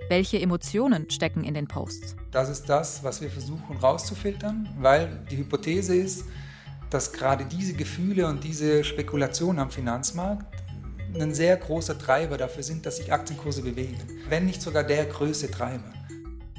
Welche 0.09 0.41
Emotionen 0.41 1.09
stecken 1.11 1.45
in 1.45 1.55
den 1.55 1.69
Posts? 1.69 2.17
Das 2.33 2.49
ist 2.49 2.69
das, 2.69 3.03
was 3.03 3.21
wir 3.21 3.31
versuchen 3.31 3.77
rauszufiltern, 3.77 4.69
weil 4.79 5.25
die 5.31 5.39
Hypothese 5.39 5.95
ist, 5.95 6.25
dass 6.91 7.13
gerade 7.13 7.45
diese 7.45 7.75
Gefühle 7.75 8.27
und 8.27 8.43
diese 8.45 8.85
Spekulation 8.85 9.59
am 9.59 9.71
Finanzmarkt 9.71 10.45
ein 11.15 11.35
sehr 11.35 11.57
großer 11.57 11.99
Treiber 11.99 12.37
dafür 12.37 12.63
sind, 12.63 12.87
dass 12.87 12.99
sich 12.99 13.13
Aktienkurse 13.13 13.63
bewegen. 13.63 13.97
Wenn 14.29 14.47
nicht 14.47 14.63
sogar 14.63 14.85
der 14.85 15.07
größte 15.07 15.51
Treiber. 15.51 15.93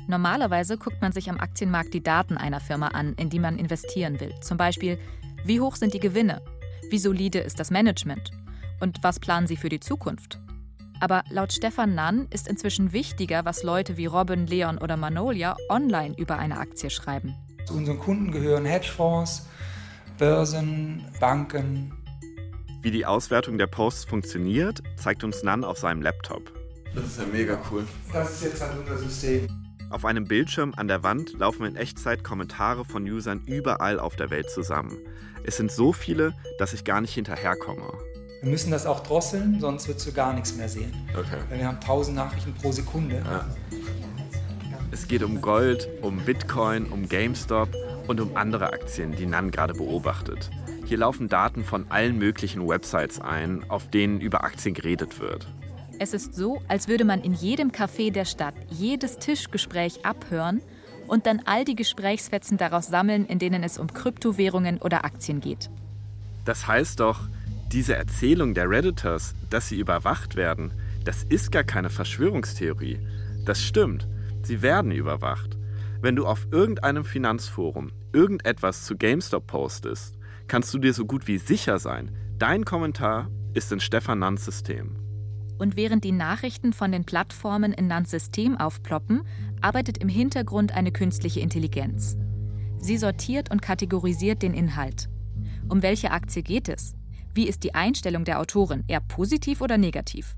Normalerweise 0.08 0.78
guckt 0.78 1.02
man 1.02 1.12
sich 1.12 1.30
am 1.30 1.40
Aktienmarkt 1.40 1.94
die 1.94 2.02
Daten 2.02 2.36
einer 2.36 2.60
Firma 2.60 2.88
an, 2.90 3.14
in 3.14 3.30
die 3.30 3.40
man 3.40 3.60
investieren 3.60 4.20
will. 4.20 4.34
Zum 4.42 4.58
Beispiel, 4.58 4.98
wie 5.46 5.62
hoch 5.62 5.76
sind 5.76 5.94
die 5.94 6.00
Gewinne? 6.00 6.42
Wie 6.90 6.98
solide 6.98 7.40
ist 7.40 7.60
das 7.60 7.70
Management? 7.70 8.32
Und 8.80 9.04
was 9.04 9.20
planen 9.20 9.46
sie 9.46 9.58
für 9.58 9.70
die 9.70 9.80
Zukunft? 9.80 10.40
Aber 11.00 11.24
laut 11.30 11.54
Stefan 11.54 11.96
Nann 11.96 12.28
ist 12.32 12.48
inzwischen 12.48 12.92
wichtiger, 12.92 13.46
was 13.46 13.64
Leute 13.64 13.98
wie 13.98 14.08
Robin, 14.08 14.48
Leon 14.48 14.80
oder 14.80 14.98
Manolia 14.98 15.56
online 15.70 16.16
über 16.18 16.38
eine 16.38 16.58
Aktie 16.58 16.90
schreiben. 16.90 17.36
Zu 17.66 17.76
unseren 17.76 18.00
Kunden 18.00 18.32
gehören 18.32 18.66
Hedgefonds, 18.66 19.48
Börsen, 20.18 21.06
Banken, 21.20 21.94
wie 22.82 22.92
die 22.92 23.06
Auswertung 23.06 23.58
der 23.58 23.68
Posts 23.68 24.06
funktioniert, 24.06 24.82
zeigt 24.96 25.24
uns 25.24 25.44
Nan 25.44 25.64
auf 25.64 25.78
seinem 25.78 26.02
Laptop. 26.02 26.52
Das 26.96 27.06
ist 27.06 27.20
ja 27.20 27.26
mega 27.26 27.60
cool. 27.72 27.86
Das 28.12 28.32
ist 28.32 28.44
jetzt 28.44 28.62
halt 28.62 28.78
unser 28.80 28.98
System. 28.98 29.48
Auf 29.90 30.06
einem 30.06 30.26
Bildschirm 30.26 30.74
an 30.78 30.88
der 30.88 31.04
Wand 31.04 31.34
laufen 31.40 31.66
in 31.66 31.76
Echtzeit 31.76 32.24
Kommentare 32.24 32.86
von 32.86 33.04
Usern 33.04 33.42
überall 33.48 34.00
auf 34.00 34.16
der 34.16 34.30
Welt 34.30 34.50
zusammen. 34.50 34.98
Es 35.44 35.58
sind 35.58 35.72
so 35.72 35.94
viele, 35.94 36.34
dass 36.58 36.74
ich 36.74 36.84
gar 36.84 37.02
nicht 37.02 37.14
hinterherkomme. 37.14 37.92
Wir 38.42 38.52
müssen 38.52 38.72
das 38.72 38.86
auch 38.86 39.02
drosseln, 39.02 39.60
sonst 39.60 39.88
wirst 39.88 40.08
du 40.08 40.14
gar 40.14 40.34
nichts 40.34 40.56
mehr 40.56 40.70
sehen. 40.70 40.94
Okay. 41.14 41.38
Weil 41.50 41.60
wir 41.60 41.68
haben 41.68 41.80
1000 41.80 42.16
Nachrichten 42.16 42.54
pro 42.54 42.72
Sekunde. 42.72 43.22
Ja. 43.26 43.46
Es 44.92 45.08
geht 45.08 45.24
um 45.24 45.42
Gold, 45.42 45.90
um 46.02 46.18
Bitcoin, 46.20 46.86
um 46.86 47.10
GameStop 47.10 47.70
und 48.08 48.22
um 48.22 48.38
andere 48.38 48.72
Aktien, 48.72 49.16
die 49.16 49.26
Nan 49.26 49.52
gerade 49.52 49.74
beobachtet. 49.74 50.50
Hier 50.90 50.98
laufen 50.98 51.28
Daten 51.28 51.64
von 51.64 51.86
allen 51.92 52.18
möglichen 52.18 52.68
Websites 52.68 53.22
ein, 53.22 53.64
auf 53.70 53.92
denen 53.92 54.20
über 54.20 54.44
Aktien 54.44 54.74
geredet 54.74 55.20
wird. 55.20 55.48
Es 56.00 56.16
ist 56.16 56.34
so, 56.34 56.64
als 56.68 56.88
würde 56.88 57.06
man 57.06 57.22
in 57.22 57.34
jedem 57.34 57.70
Café 57.70 58.12
der 58.12 58.26
Stadt 58.26 58.56
jedes 58.72 59.20
Tischgespräch 59.20 60.04
abhören 60.04 60.64
und 61.06 61.28
dann 61.28 61.44
all 61.46 61.64
die 61.64 61.76
Gesprächsfetzen 61.76 62.58
daraus 62.58 62.88
sammeln, 62.88 63.28
in 63.28 63.38
denen 63.38 63.62
es 63.62 63.78
um 63.78 63.94
Kryptowährungen 63.94 64.80
oder 64.80 65.06
Aktien 65.06 65.42
geht. 65.42 65.70
Das 66.44 66.66
heißt 66.66 67.02
doch, 67.02 67.20
diese 67.72 67.96
Erzählung 67.96 68.56
der 68.56 68.68
Redditors, 68.68 69.36
dass 69.52 69.70
sie 69.70 69.78
überwacht 69.78 70.38
werden, 70.38 70.74
das 71.06 71.22
ist 71.22 71.52
gar 71.52 71.64
keine 71.64 71.92
Verschwörungstheorie. 71.92 72.98
Das 73.46 73.62
stimmt. 73.62 74.08
Sie 74.42 74.64
werden 74.64 74.92
überwacht. 74.92 75.56
Wenn 76.02 76.16
du 76.16 76.26
auf 76.26 76.48
irgendeinem 76.50 77.06
Finanzforum 77.06 77.92
irgendetwas 78.12 78.86
zu 78.86 78.98
GameStop 78.98 79.46
postest, 79.46 80.16
kannst 80.50 80.74
du 80.74 80.80
dir 80.80 80.94
so 80.94 81.06
gut 81.06 81.28
wie 81.28 81.38
sicher 81.38 81.80
sein, 81.80 82.12
dein 82.38 82.66
Kommentar 82.66 83.30
ist 83.54 83.72
in 83.72 83.80
Stefan 83.80 84.20
Nanns 84.20 84.44
System. 84.44 84.98
Und 85.58 85.76
während 85.76 86.04
die 86.04 86.12
Nachrichten 86.12 86.74
von 86.74 86.92
den 86.92 87.06
Plattformen 87.06 87.74
in 87.74 87.88
Nanns 87.88 88.12
System 88.12 88.58
aufploppen, 88.58 89.24
arbeitet 89.62 89.98
im 89.98 90.10
Hintergrund 90.10 90.74
eine 90.74 90.92
künstliche 90.92 91.40
Intelligenz. 91.40 92.18
Sie 92.80 92.98
sortiert 92.98 93.52
und 93.52 93.62
kategorisiert 93.62 94.42
den 94.42 94.54
Inhalt. 94.54 95.10
Um 95.68 95.82
welche 95.82 96.12
Aktie 96.12 96.44
geht 96.44 96.70
es? 96.70 96.94
Wie 97.34 97.48
ist 97.48 97.64
die 97.64 97.76
Einstellung 97.76 98.24
der 98.24 98.40
Autorin, 98.40 98.84
eher 98.88 99.02
positiv 99.02 99.62
oder 99.62 99.78
negativ? 99.78 100.36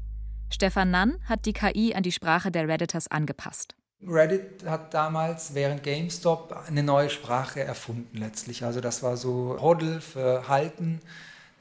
Stefan 0.52 0.91
Nann 0.91 1.15
hat 1.24 1.45
die 1.45 1.54
KI 1.54 1.93
an 1.95 2.04
die 2.04 2.12
Sprache 2.12 2.52
der 2.52 2.67
Redditors 2.67 3.08
angepasst. 3.08 3.76
Reddit 4.07 4.65
hat 4.65 4.93
damals 4.93 5.53
während 5.53 5.83
GameStop 5.83 6.55
eine 6.67 6.83
neue 6.83 7.09
Sprache 7.09 7.61
erfunden 7.61 8.17
letztlich. 8.17 8.63
Also 8.63 8.81
das 8.81 9.03
war 9.03 9.15
so 9.15 9.57
Hodl 9.61 10.01
für 10.01 10.47
Halten, 10.47 11.01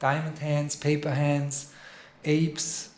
Diamond 0.01 0.41
Hands, 0.41 0.75
Paper 0.77 1.15
Hands, 1.15 1.69
Apes, 2.25 2.89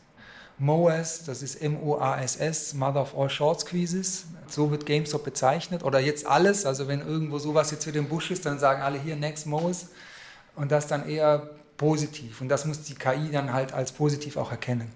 MOAS, 0.59 1.25
das 1.25 1.43
ist 1.43 1.55
M-O-A-S-S, 1.61 2.73
Mother 2.75 3.01
of 3.01 3.17
All 3.17 3.29
Short 3.29 3.59
Squeezes. 3.59 4.25
So 4.47 4.71
wird 4.71 4.85
GameStop 4.85 5.25
bezeichnet. 5.25 5.83
Oder 5.83 5.99
jetzt 5.99 6.25
alles, 6.25 6.65
also 6.65 6.87
wenn 6.87 7.01
irgendwo 7.01 7.39
sowas 7.39 7.71
jetzt 7.71 7.85
wieder 7.85 7.99
im 7.99 8.07
Busch 8.07 8.31
ist, 8.31 8.45
dann 8.45 8.59
sagen 8.59 8.81
alle 8.81 8.99
hier 8.99 9.15
Next 9.15 9.45
MOAS. 9.45 9.89
Und 10.55 10.71
das 10.71 10.87
dann 10.87 11.09
eher 11.09 11.49
positiv. 11.75 12.39
Und 12.39 12.49
das 12.49 12.65
muss 12.65 12.83
die 12.83 12.95
KI 12.95 13.31
dann 13.31 13.51
halt 13.51 13.73
als 13.73 13.91
positiv 13.91 14.37
auch 14.37 14.51
erkennen. 14.51 14.91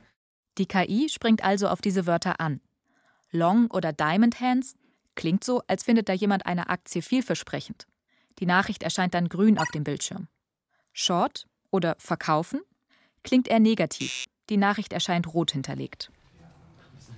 Die 0.58 0.68
KI 0.68 1.10
springt 1.10 1.44
also 1.44 1.68
auf 1.68 1.82
diese 1.82 2.06
Wörter 2.06 2.40
an. 2.40 2.62
Long 3.32 3.68
oder 3.72 3.94
Diamond 3.94 4.40
Hands 4.40 4.74
klingt 5.16 5.44
so, 5.44 5.62
als 5.68 5.84
findet 5.84 6.10
da 6.10 6.14
jemand 6.14 6.46
eine 6.46 6.70
Aktie 6.70 7.02
vielversprechend. 7.02 7.88
Die 8.40 8.46
Nachricht 8.46 8.84
erscheint 8.84 9.14
dann 9.14 9.30
grün 9.30 9.58
auf 9.58 9.70
dem 9.74 9.84
Bildschirm. 9.84 10.28
Short 10.94 11.48
oder 11.72 11.96
verkaufen 12.00 12.62
klingt 13.24 13.48
eher 13.48 13.60
negativ. 13.60 14.26
Die 14.50 14.58
Nachricht 14.58 14.94
erscheint 14.94 15.34
rot 15.34 15.52
hinterlegt. 15.52 16.12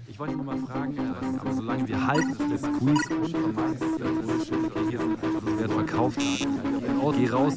Ich 0.08 0.18
wollte 0.18 0.36
nur 0.36 0.46
mal 0.46 0.58
fragen, 0.58 0.98
äh, 0.98 1.40
aber 1.40 1.54
solange 1.54 1.88
wir 1.88 2.08
halten, 2.08 2.36
das 2.38 2.52
ist 2.52 2.64
einfach 2.66 2.82
nur 2.82 2.96
Wert 5.60 5.72
verkauft. 5.72 6.20
Geh 6.20 7.28
raus. 7.30 7.56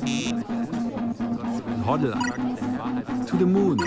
Hoddle. 1.87 2.13
To 3.27 3.39
the 3.39 3.45
moon. 3.47 3.79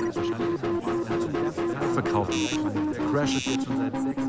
Verkauft. 1.94 2.34
Der 2.94 3.06
Crash 3.12 3.36
ist 3.38 3.46
jetzt 3.46 3.66
schon 3.66 3.78
seit 3.78 4.02
sechs 4.02 4.25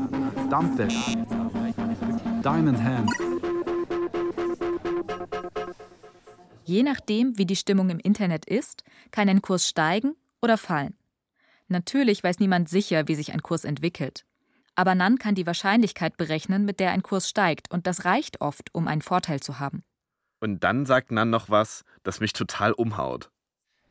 Dump 0.49 0.77
that. 0.77 0.93
Diamond 2.41 2.81
Hand. 2.81 3.11
Je 6.63 6.83
nachdem, 6.83 7.37
wie 7.37 7.45
die 7.45 7.55
Stimmung 7.55 7.89
im 7.89 7.99
Internet 7.99 8.45
ist, 8.45 8.83
kann 9.11 9.27
ein 9.27 9.41
Kurs 9.41 9.67
steigen 9.67 10.15
oder 10.41 10.57
fallen. 10.57 10.95
Natürlich 11.67 12.23
weiß 12.23 12.39
niemand 12.39 12.69
sicher, 12.69 13.07
wie 13.07 13.15
sich 13.15 13.33
ein 13.33 13.41
Kurs 13.41 13.65
entwickelt. 13.65 14.25
Aber 14.75 14.95
Nan 14.95 15.17
kann 15.17 15.35
die 15.35 15.47
Wahrscheinlichkeit 15.47 16.15
berechnen, 16.15 16.63
mit 16.63 16.79
der 16.79 16.91
ein 16.91 17.03
Kurs 17.03 17.27
steigt, 17.27 17.71
und 17.71 17.87
das 17.87 18.05
reicht 18.05 18.39
oft, 18.39 18.73
um 18.73 18.87
einen 18.87 19.01
Vorteil 19.01 19.41
zu 19.41 19.59
haben. 19.59 19.83
Und 20.39 20.63
dann 20.63 20.85
sagt 20.85 21.11
Nan 21.11 21.29
noch 21.29 21.49
was, 21.49 21.83
das 22.03 22.19
mich 22.19 22.31
total 22.31 22.71
umhaut. 22.71 23.31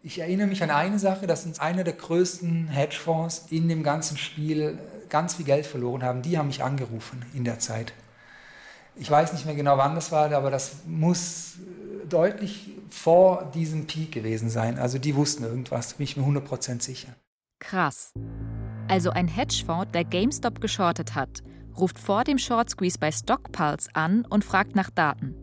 Ich 0.07 0.21
erinnere 0.21 0.47
mich 0.47 0.62
an 0.62 0.71
eine 0.71 1.01
Sache, 1.01 1.27
dass 1.27 1.47
uns 1.47 1.59
einer 1.59 1.83
der 1.83 1.95
größten 1.95 2.69
Hedgefonds 2.69 3.47
in 3.51 3.69
dem 3.69 3.83
ganzen 3.83 4.16
Spiel 4.16 4.79
ganz 5.09 5.35
viel 5.35 5.45
Geld 5.45 5.66
verloren 5.66 6.05
haben. 6.05 6.23
Die 6.23 6.38
haben 6.38 6.47
mich 6.47 6.62
angerufen 6.62 7.27
in 7.35 7.42
der 7.42 7.59
Zeit. 7.59 7.92
Ich 8.95 9.11
weiß 9.11 9.33
nicht 9.33 9.47
mehr 9.47 9.57
genau, 9.57 9.79
wann 9.79 9.97
das 9.97 10.12
war, 10.12 10.33
aber 10.33 10.53
das 10.53 10.85
muss 10.87 11.55
deutlich 12.09 12.69
vor 12.88 13.51
diesem 13.53 13.88
Peak 13.88 14.12
gewesen 14.12 14.49
sein. 14.49 14.79
Also 14.79 14.99
die 15.01 15.16
wussten 15.16 15.42
irgendwas, 15.42 15.95
bin 15.95 16.05
ich 16.05 16.16
mir 16.16 16.23
100% 16.23 16.83
sicher. 16.83 17.09
Krass. 17.59 18.12
Also 18.87 19.11
ein 19.11 19.27
Hedgefonds, 19.27 19.90
der 19.90 20.05
GameStop 20.05 20.61
geschortet 20.61 21.16
hat, 21.16 21.42
ruft 21.77 21.99
vor 21.99 22.23
dem 22.23 22.38
Short 22.38 22.71
Squeeze 22.71 23.01
bei 23.01 23.11
Stockpulse 23.11 23.90
an 23.95 24.25
und 24.25 24.45
fragt 24.45 24.77
nach 24.77 24.90
Daten. 24.90 25.35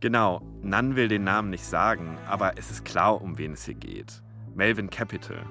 Genau, 0.00 0.40
Nan 0.62 0.94
will 0.94 1.08
den 1.08 1.24
Namen 1.24 1.50
nicht 1.50 1.64
sagen, 1.64 2.18
aber 2.28 2.56
es 2.56 2.70
ist 2.70 2.84
klar, 2.84 3.20
um 3.20 3.36
wen 3.36 3.54
es 3.54 3.64
hier 3.64 3.74
geht. 3.74 4.22
Melvin 4.54 4.90
Capital. 4.90 5.44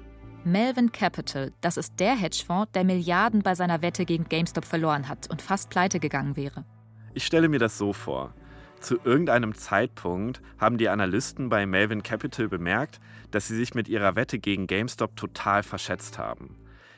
Melvin 0.45 0.93
Capital, 0.93 1.51
das 1.59 1.75
ist 1.75 1.99
der 1.99 2.15
Hedgefonds, 2.15 2.71
der 2.71 2.85
Milliarden 2.85 3.41
bei 3.41 3.55
seiner 3.55 3.81
Wette 3.81 4.05
gegen 4.05 4.29
GameStop 4.29 4.63
verloren 4.63 5.09
hat 5.09 5.29
und 5.29 5.41
fast 5.41 5.69
pleite 5.69 5.99
gegangen 5.99 6.37
wäre. 6.37 6.63
Ich 7.13 7.25
stelle 7.25 7.49
mir 7.49 7.59
das 7.59 7.77
so 7.77 7.91
vor. 7.91 8.33
Zu 8.79 8.97
irgendeinem 9.03 9.53
Zeitpunkt 9.53 10.41
haben 10.57 10.77
die 10.77 10.87
Analysten 10.87 11.49
bei 11.49 11.65
Melvin 11.65 12.01
Capital 12.01 12.47
bemerkt, 12.47 13.01
dass 13.31 13.49
sie 13.49 13.55
sich 13.57 13.75
mit 13.75 13.89
ihrer 13.89 14.15
Wette 14.15 14.39
gegen 14.39 14.67
GameStop 14.67 15.17
total 15.17 15.63
verschätzt 15.63 16.17
haben. 16.17 16.55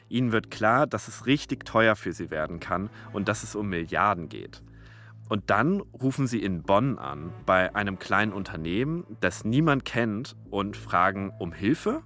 Ihnen 0.07 0.31
wird 0.31 0.51
klar, 0.51 0.85
dass 0.85 1.07
es 1.07 1.25
richtig 1.25 1.65
teuer 1.65 1.95
für 1.95 2.13
sie 2.13 2.29
werden 2.29 2.59
kann 2.59 2.91
und 3.11 3.27
dass 3.27 3.41
es 3.41 3.55
um 3.55 3.69
Milliarden 3.69 4.29
geht. 4.29 4.61
Und 5.29 5.51
dann 5.51 5.79
rufen 5.79 6.27
sie 6.27 6.41
in 6.41 6.63
Bonn 6.63 6.97
an, 6.97 7.31
bei 7.45 7.75
einem 7.75 7.99
kleinen 7.99 8.33
Unternehmen, 8.33 9.05
das 9.21 9.45
niemand 9.45 9.85
kennt, 9.85 10.35
und 10.49 10.75
fragen 10.75 11.31
um 11.39 11.53
Hilfe? 11.53 12.01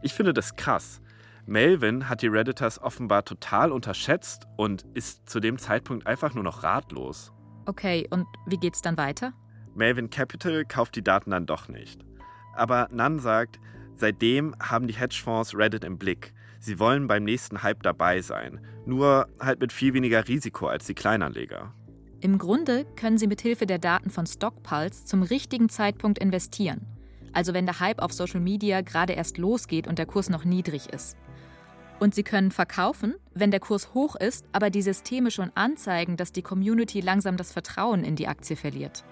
Ich 0.00 0.14
finde 0.14 0.32
das 0.32 0.54
krass. 0.54 1.02
Melvin 1.46 2.08
hat 2.08 2.22
die 2.22 2.28
Redditors 2.28 2.80
offenbar 2.80 3.24
total 3.24 3.72
unterschätzt 3.72 4.46
und 4.56 4.86
ist 4.94 5.28
zu 5.28 5.40
dem 5.40 5.58
Zeitpunkt 5.58 6.06
einfach 6.06 6.32
nur 6.32 6.44
noch 6.44 6.62
ratlos. 6.62 7.32
Okay, 7.66 8.06
und 8.10 8.26
wie 8.46 8.56
geht's 8.56 8.80
dann 8.80 8.96
weiter? 8.96 9.32
Melvin 9.74 10.08
Capital 10.08 10.64
kauft 10.64 10.94
die 10.94 11.02
Daten 11.02 11.32
dann 11.32 11.46
doch 11.46 11.68
nicht. 11.68 12.04
Aber 12.54 12.88
Nan 12.92 13.18
sagt, 13.18 13.58
seitdem 13.96 14.54
haben 14.60 14.86
die 14.86 14.94
Hedgefonds 14.94 15.56
Reddit 15.56 15.82
im 15.82 15.98
Blick. 15.98 16.32
Sie 16.60 16.78
wollen 16.78 17.08
beim 17.08 17.24
nächsten 17.24 17.62
Hype 17.62 17.82
dabei 17.82 18.20
sein, 18.20 18.60
nur 18.86 19.28
halt 19.40 19.60
mit 19.60 19.72
viel 19.72 19.94
weniger 19.94 20.28
Risiko 20.28 20.68
als 20.68 20.86
die 20.86 20.94
Kleinanleger. 20.94 21.74
Im 22.22 22.36
Grunde 22.36 22.84
können 22.96 23.16
Sie 23.16 23.26
mit 23.26 23.40
Hilfe 23.40 23.64
der 23.64 23.78
Daten 23.78 24.10
von 24.10 24.26
Stockpulse 24.26 25.06
zum 25.06 25.22
richtigen 25.22 25.70
Zeitpunkt 25.70 26.18
investieren. 26.18 26.86
Also 27.32 27.54
wenn 27.54 27.64
der 27.64 27.80
Hype 27.80 28.02
auf 28.02 28.12
Social 28.12 28.40
Media 28.40 28.82
gerade 28.82 29.14
erst 29.14 29.38
losgeht 29.38 29.86
und 29.86 29.98
der 29.98 30.04
Kurs 30.04 30.28
noch 30.28 30.44
niedrig 30.44 30.92
ist. 30.92 31.16
Und 31.98 32.14
Sie 32.14 32.22
können 32.22 32.50
verkaufen, 32.50 33.14
wenn 33.32 33.50
der 33.50 33.60
Kurs 33.60 33.94
hoch 33.94 34.16
ist, 34.16 34.44
aber 34.52 34.68
die 34.68 34.82
Systeme 34.82 35.30
schon 35.30 35.50
anzeigen, 35.54 36.18
dass 36.18 36.32
die 36.32 36.42
Community 36.42 37.00
langsam 37.00 37.38
das 37.38 37.52
Vertrauen 37.52 38.04
in 38.04 38.16
die 38.16 38.28
Aktie 38.28 38.56
verliert. 38.56 39.04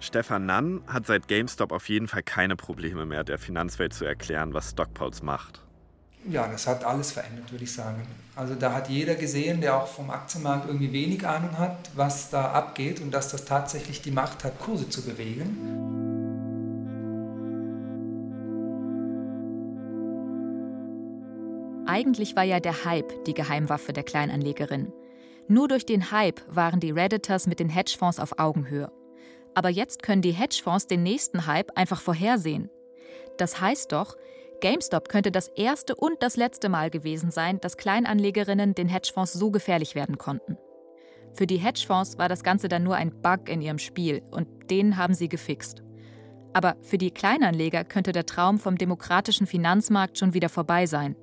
Stefan 0.00 0.46
Nann 0.46 0.82
hat 0.86 1.06
seit 1.06 1.28
GameStop 1.28 1.72
auf 1.72 1.88
jeden 1.88 2.08
Fall 2.08 2.22
keine 2.22 2.56
Probleme 2.56 3.04
mehr, 3.04 3.24
der 3.24 3.38
Finanzwelt 3.38 3.92
zu 3.92 4.04
erklären, 4.04 4.54
was 4.54 4.70
Stockpulse 4.70 5.24
macht. 5.24 5.65
Ja, 6.28 6.48
das 6.48 6.66
hat 6.66 6.84
alles 6.84 7.12
verändert, 7.12 7.52
würde 7.52 7.64
ich 7.64 7.72
sagen. 7.72 8.02
Also 8.34 8.54
da 8.54 8.72
hat 8.72 8.88
jeder 8.88 9.14
gesehen, 9.14 9.60
der 9.60 9.76
auch 9.76 9.86
vom 9.86 10.10
Aktienmarkt 10.10 10.66
irgendwie 10.66 10.92
wenig 10.92 11.26
Ahnung 11.26 11.56
hat, 11.58 11.76
was 11.94 12.30
da 12.30 12.52
abgeht 12.52 13.00
und 13.00 13.12
dass 13.12 13.30
das 13.30 13.44
tatsächlich 13.44 14.02
die 14.02 14.10
Macht 14.10 14.44
hat, 14.44 14.58
Kurse 14.58 14.88
zu 14.88 15.02
bewegen. 15.02 15.94
Eigentlich 21.86 22.34
war 22.34 22.42
ja 22.42 22.60
der 22.60 22.84
Hype 22.84 23.24
die 23.24 23.32
Geheimwaffe 23.32 23.92
der 23.92 24.02
Kleinanlegerin. 24.02 24.92
Nur 25.48 25.68
durch 25.68 25.86
den 25.86 26.10
Hype 26.10 26.42
waren 26.48 26.80
die 26.80 26.90
Redditors 26.90 27.46
mit 27.46 27.60
den 27.60 27.68
Hedgefonds 27.68 28.18
auf 28.18 28.38
Augenhöhe. 28.38 28.90
Aber 29.54 29.70
jetzt 29.70 30.02
können 30.02 30.20
die 30.20 30.32
Hedgefonds 30.32 30.88
den 30.88 31.04
nächsten 31.04 31.46
Hype 31.46 31.70
einfach 31.78 32.00
vorhersehen. 32.00 32.68
Das 33.38 33.60
heißt 33.60 33.92
doch, 33.92 34.16
GameStop 34.60 35.08
könnte 35.08 35.30
das 35.30 35.48
erste 35.48 35.94
und 35.94 36.22
das 36.22 36.36
letzte 36.36 36.68
Mal 36.68 36.90
gewesen 36.90 37.30
sein, 37.30 37.60
dass 37.60 37.76
Kleinanlegerinnen 37.76 38.74
den 38.74 38.88
Hedgefonds 38.88 39.32
so 39.32 39.50
gefährlich 39.50 39.94
werden 39.94 40.18
konnten. 40.18 40.56
Für 41.34 41.46
die 41.46 41.58
Hedgefonds 41.58 42.18
war 42.18 42.28
das 42.28 42.42
Ganze 42.42 42.68
dann 42.68 42.82
nur 42.82 42.96
ein 42.96 43.20
Bug 43.22 43.48
in 43.48 43.60
ihrem 43.60 43.78
Spiel 43.78 44.22
und 44.30 44.70
den 44.70 44.96
haben 44.96 45.14
sie 45.14 45.28
gefixt. 45.28 45.82
Aber 46.54 46.76
für 46.80 46.96
die 46.96 47.10
Kleinanleger 47.10 47.84
könnte 47.84 48.12
der 48.12 48.24
Traum 48.24 48.58
vom 48.58 48.78
demokratischen 48.78 49.46
Finanzmarkt 49.46 50.18
schon 50.18 50.32
wieder 50.32 50.48
vorbei 50.48 50.86
sein. 50.86 51.14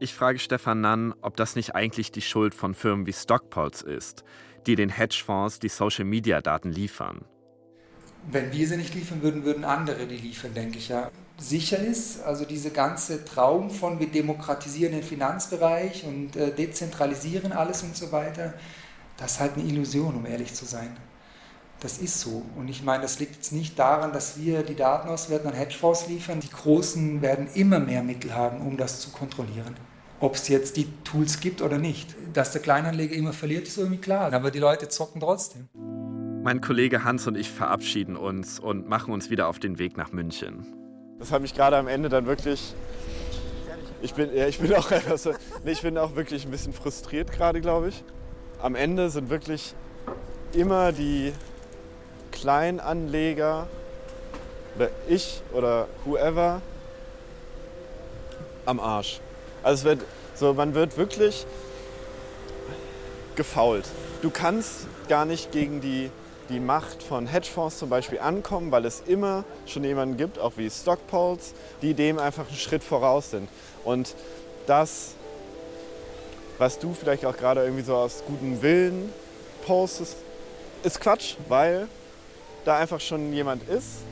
Ich 0.00 0.14
frage 0.14 0.40
Stefan 0.40 0.80
Nann, 0.80 1.14
ob 1.22 1.36
das 1.36 1.54
nicht 1.54 1.76
eigentlich 1.76 2.10
die 2.10 2.22
Schuld 2.22 2.54
von 2.54 2.74
Firmen 2.74 3.06
wie 3.06 3.12
Stockpulse 3.12 3.88
ist, 3.88 4.24
die 4.66 4.74
den 4.74 4.88
Hedgefonds 4.88 5.60
die 5.60 5.68
Social-Media-Daten 5.68 6.72
liefern. 6.72 7.24
Wenn 8.28 8.52
wir 8.52 8.66
sie 8.66 8.76
nicht 8.76 8.94
liefern 8.94 9.22
würden, 9.22 9.44
würden 9.44 9.64
andere 9.64 10.06
die 10.06 10.16
liefern, 10.16 10.54
denke 10.54 10.78
ich 10.78 10.88
ja. 10.88 11.12
Sicher 11.42 11.78
ist, 11.78 12.22
also 12.22 12.44
dieser 12.44 12.70
ganze 12.70 13.24
Traum 13.24 13.68
von 13.68 13.98
wir 13.98 14.06
demokratisieren 14.06 14.92
den 14.92 15.02
Finanzbereich 15.02 16.04
und 16.04 16.36
äh, 16.36 16.54
dezentralisieren 16.54 17.52
alles 17.52 17.82
und 17.82 17.96
so 17.96 18.12
weiter, 18.12 18.54
das 19.16 19.32
ist 19.32 19.40
halt 19.40 19.54
eine 19.54 19.64
Illusion, 19.64 20.14
um 20.14 20.24
ehrlich 20.24 20.54
zu 20.54 20.64
sein. 20.64 20.96
Das 21.80 21.98
ist 21.98 22.20
so. 22.20 22.42
Und 22.56 22.68
ich 22.68 22.84
meine, 22.84 23.02
das 23.02 23.18
liegt 23.18 23.34
jetzt 23.34 23.52
nicht 23.52 23.76
daran, 23.76 24.12
dass 24.12 24.38
wir 24.38 24.62
die 24.62 24.76
Daten 24.76 25.08
auswerten 25.08 25.48
an 25.48 25.54
Hedgefonds 25.54 26.06
liefern. 26.06 26.38
Die 26.38 26.48
Großen 26.48 27.22
werden 27.22 27.48
immer 27.54 27.80
mehr 27.80 28.04
Mittel 28.04 28.34
haben, 28.36 28.60
um 28.60 28.76
das 28.76 29.00
zu 29.00 29.10
kontrollieren. 29.10 29.74
Ob 30.20 30.36
es 30.36 30.46
jetzt 30.46 30.76
die 30.76 30.86
Tools 31.02 31.40
gibt 31.40 31.60
oder 31.60 31.78
nicht. 31.78 32.14
Dass 32.32 32.52
der 32.52 32.62
Kleinanleger 32.62 33.16
immer 33.16 33.32
verliert, 33.32 33.66
ist 33.66 33.78
irgendwie 33.78 34.00
klar. 34.00 34.32
Aber 34.32 34.52
die 34.52 34.60
Leute 34.60 34.88
zocken 34.88 35.20
trotzdem. 35.20 35.68
Mein 36.44 36.60
Kollege 36.60 37.02
Hans 37.02 37.26
und 37.26 37.36
ich 37.36 37.50
verabschieden 37.50 38.16
uns 38.16 38.60
und 38.60 38.88
machen 38.88 39.12
uns 39.12 39.28
wieder 39.28 39.48
auf 39.48 39.58
den 39.58 39.80
Weg 39.80 39.96
nach 39.96 40.12
München. 40.12 40.81
Das 41.22 41.30
hat 41.30 41.40
mich 41.40 41.54
gerade 41.54 41.76
am 41.76 41.86
Ende 41.86 42.08
dann 42.08 42.26
wirklich. 42.26 42.74
Ich 44.00 44.12
bin, 44.12 44.34
ja, 44.34 44.48
ich 44.48 44.58
bin 44.58 44.74
auch 44.74 44.90
so, 45.16 45.30
nee, 45.62 45.70
ich 45.70 45.80
bin 45.80 45.96
auch 45.96 46.16
wirklich 46.16 46.44
ein 46.44 46.50
bisschen 46.50 46.72
frustriert 46.72 47.30
gerade, 47.30 47.60
glaube 47.60 47.90
ich. 47.90 48.02
Am 48.60 48.74
Ende 48.74 49.08
sind 49.08 49.30
wirklich 49.30 49.76
immer 50.52 50.90
die 50.90 51.32
Kleinanleger 52.32 53.68
oder 54.74 54.88
ich 55.06 55.42
oder 55.52 55.86
whoever 56.04 56.60
am 58.66 58.80
Arsch. 58.80 59.20
Also 59.62 59.78
es 59.78 59.84
wird 59.84 60.04
so, 60.34 60.54
man 60.54 60.74
wird 60.74 60.96
wirklich 60.96 61.46
gefault. 63.36 63.84
Du 64.22 64.30
kannst 64.30 64.88
gar 65.08 65.24
nicht 65.24 65.52
gegen 65.52 65.80
die, 65.80 66.10
die 66.52 66.60
Macht 66.60 67.02
von 67.02 67.26
Hedgefonds 67.26 67.78
zum 67.78 67.88
Beispiel 67.88 68.20
ankommen, 68.20 68.70
weil 68.70 68.84
es 68.84 69.02
immer 69.06 69.44
schon 69.66 69.84
jemanden 69.84 70.16
gibt, 70.16 70.38
auch 70.38 70.52
wie 70.56 70.68
Stockpoles, 70.68 71.54
die 71.80 71.94
dem 71.94 72.18
einfach 72.18 72.46
einen 72.46 72.56
Schritt 72.56 72.84
voraus 72.84 73.30
sind. 73.30 73.48
Und 73.84 74.14
das, 74.66 75.14
was 76.58 76.78
du 76.78 76.92
vielleicht 76.94 77.24
auch 77.24 77.36
gerade 77.36 77.64
irgendwie 77.64 77.82
so 77.82 77.96
aus 77.96 78.22
gutem 78.26 78.60
Willen 78.62 79.10
postest, 79.66 80.16
ist 80.82 81.00
Quatsch, 81.00 81.36
weil 81.48 81.88
da 82.64 82.78
einfach 82.78 83.00
schon 83.00 83.32
jemand 83.32 83.68
ist, 83.68 84.02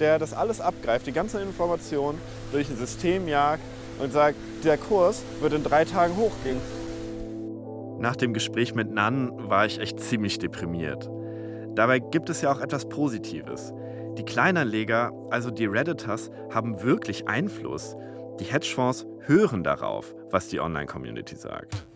der 0.00 0.18
das 0.18 0.32
alles 0.32 0.60
abgreift, 0.60 1.06
die 1.06 1.12
ganzen 1.12 1.40
Informationen 1.42 2.18
durch 2.50 2.68
ein 2.68 2.76
System 2.76 3.28
jagt 3.28 3.62
und 3.98 4.12
sagt, 4.12 4.36
der 4.64 4.78
Kurs 4.78 5.22
wird 5.40 5.52
in 5.52 5.62
drei 5.62 5.84
Tagen 5.84 6.16
hochgehen. 6.16 6.60
Nach 8.00 8.16
dem 8.16 8.32
Gespräch 8.32 8.74
mit 8.74 8.90
Nan 8.90 9.30
war 9.48 9.66
ich 9.66 9.78
echt 9.78 10.00
ziemlich 10.00 10.38
deprimiert. 10.38 11.08
Dabei 11.74 12.00
gibt 12.00 12.28
es 12.28 12.42
ja 12.42 12.52
auch 12.52 12.60
etwas 12.60 12.86
Positives. 12.88 13.72
Die 14.18 14.24
Kleinanleger, 14.24 15.10
also 15.30 15.50
die 15.50 15.64
Redditors, 15.64 16.30
haben 16.52 16.82
wirklich 16.82 17.26
Einfluss. 17.28 17.96
Die 18.38 18.44
Hedgefonds 18.44 19.06
hören 19.20 19.64
darauf, 19.64 20.14
was 20.30 20.48
die 20.48 20.60
Online-Community 20.60 21.34
sagt. 21.34 21.86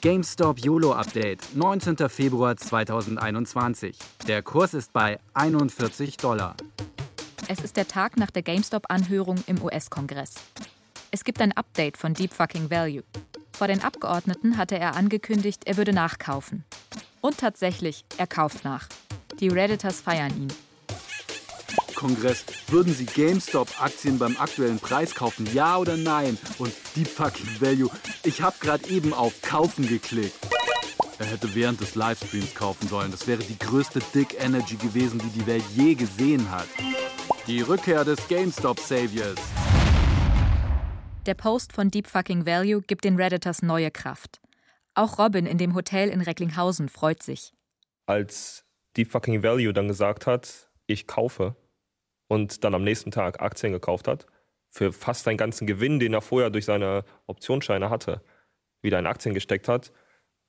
GameStop 0.00 0.58
YOLO 0.58 0.92
Update, 0.92 1.54
19. 1.54 2.08
Februar 2.08 2.56
2021. 2.56 3.98
Der 4.26 4.42
Kurs 4.42 4.74
ist 4.74 4.92
bei 4.92 5.18
41 5.34 6.16
Dollar. 6.16 6.56
Es 7.48 7.60
ist 7.60 7.76
der 7.76 7.86
Tag 7.86 8.16
nach 8.16 8.32
der 8.32 8.42
GameStop-Anhörung 8.42 9.36
im 9.46 9.62
US-Kongress. 9.62 10.34
Es 11.12 11.22
gibt 11.22 11.40
ein 11.40 11.52
Update 11.52 11.96
von 11.96 12.14
Deep 12.14 12.32
Fucking 12.32 12.68
Value. 12.68 13.04
Vor 13.56 13.68
den 13.68 13.82
Abgeordneten 13.82 14.58
hatte 14.58 14.78
er 14.78 14.96
angekündigt, 14.96 15.62
er 15.64 15.78
würde 15.78 15.94
nachkaufen. 15.94 16.64
Und 17.22 17.38
tatsächlich, 17.38 18.04
er 18.18 18.26
kauft 18.26 18.64
nach. 18.64 18.86
Die 19.40 19.48
Redditors 19.48 20.02
feiern 20.02 20.30
ihn. 20.36 20.52
Kongress, 21.94 22.44
würden 22.68 22.92
Sie 22.92 23.06
GameStop-Aktien 23.06 24.18
beim 24.18 24.36
aktuellen 24.36 24.78
Preis 24.78 25.14
kaufen? 25.14 25.48
Ja 25.54 25.78
oder 25.78 25.96
nein? 25.96 26.36
Und 26.58 26.70
Deep 26.94 27.08
Fucking 27.08 27.48
Value, 27.58 27.88
ich 28.24 28.42
habe 28.42 28.56
gerade 28.60 28.86
eben 28.90 29.14
auf 29.14 29.40
Kaufen 29.40 29.88
geklickt. 29.88 30.36
Er 31.18 31.24
hätte 31.24 31.54
während 31.54 31.80
des 31.80 31.94
Livestreams 31.94 32.54
kaufen 32.54 32.88
sollen. 32.88 33.10
Das 33.10 33.26
wäre 33.26 33.42
die 33.42 33.58
größte 33.58 34.00
Dick 34.14 34.36
Energy 34.38 34.76
gewesen, 34.76 35.18
die 35.18 35.30
die 35.30 35.46
Welt 35.46 35.64
je 35.74 35.94
gesehen 35.94 36.50
hat. 36.50 36.66
Die 37.46 37.62
Rückkehr 37.62 38.04
des 38.04 38.18
GameStop 38.28 38.78
Saviors. 38.80 39.38
Der 41.26 41.34
Post 41.34 41.72
von 41.72 41.90
Deep 41.90 42.06
Fucking 42.06 42.46
Value 42.46 42.82
gibt 42.82 43.02
den 43.02 43.16
Redditors 43.16 43.60
neue 43.60 43.90
Kraft. 43.90 44.40
Auch 44.94 45.18
Robin 45.18 45.44
in 45.44 45.58
dem 45.58 45.74
Hotel 45.74 46.08
in 46.08 46.20
Recklinghausen 46.20 46.88
freut 46.88 47.20
sich. 47.20 47.52
Als 48.06 48.64
Deep 48.96 49.10
Fucking 49.10 49.42
Value 49.42 49.72
dann 49.72 49.88
gesagt 49.88 50.28
hat, 50.28 50.70
ich 50.86 51.08
kaufe, 51.08 51.56
und 52.28 52.62
dann 52.62 52.76
am 52.76 52.84
nächsten 52.84 53.10
Tag 53.10 53.42
Aktien 53.42 53.72
gekauft 53.72 54.06
hat, 54.06 54.26
für 54.70 54.92
fast 54.92 55.24
seinen 55.24 55.36
ganzen 55.36 55.66
Gewinn, 55.66 55.98
den 55.98 56.14
er 56.14 56.20
vorher 56.20 56.50
durch 56.50 56.64
seine 56.64 57.04
Optionsscheine 57.26 57.90
hatte, 57.90 58.22
wieder 58.80 59.00
in 59.00 59.06
Aktien 59.06 59.34
gesteckt 59.34 59.66
hat, 59.66 59.92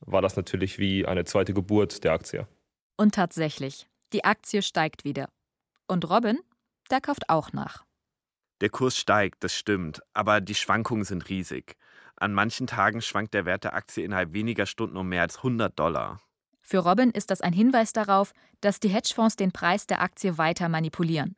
war 0.01 0.21
das 0.21 0.35
natürlich 0.35 0.77
wie 0.77 1.07
eine 1.07 1.25
zweite 1.25 1.55
Geburt 1.55 2.03
der 2.03 2.13
Aktie. 2.13 2.47
Und 2.97 3.15
tatsächlich, 3.15 3.87
die 4.13 4.25
Aktie 4.25 4.61
steigt 4.61 5.05
wieder. 5.05 5.29
Und 5.87 6.07
Robin, 6.07 6.37
der 6.91 7.01
kauft 7.01 7.29
auch 7.29 7.51
nach. 7.51 7.86
Der 8.61 8.69
Kurs 8.69 8.97
steigt, 8.97 9.43
das 9.43 9.53
stimmt, 9.53 10.01
aber 10.13 10.41
die 10.41 10.55
Schwankungen 10.55 11.03
sind 11.03 11.29
riesig. 11.29 11.77
An 12.15 12.33
manchen 12.33 12.65
Tagen 12.65 13.01
schwankt 13.01 13.35
der 13.35 13.45
Wert 13.45 13.63
der 13.63 13.75
Aktie 13.75 14.03
innerhalb 14.03 14.33
weniger 14.33 14.65
Stunden 14.65 14.97
um 14.97 15.07
mehr 15.07 15.21
als 15.21 15.37
100 15.37 15.77
Dollar. 15.77 16.19
Für 16.61 16.79
Robin 16.79 17.11
ist 17.11 17.29
das 17.29 17.41
ein 17.41 17.53
Hinweis 17.53 17.93
darauf, 17.93 18.33
dass 18.59 18.79
die 18.79 18.89
Hedgefonds 18.89 19.35
den 19.35 19.51
Preis 19.51 19.85
der 19.85 20.01
Aktie 20.01 20.37
weiter 20.37 20.67
manipulieren. 20.67 21.35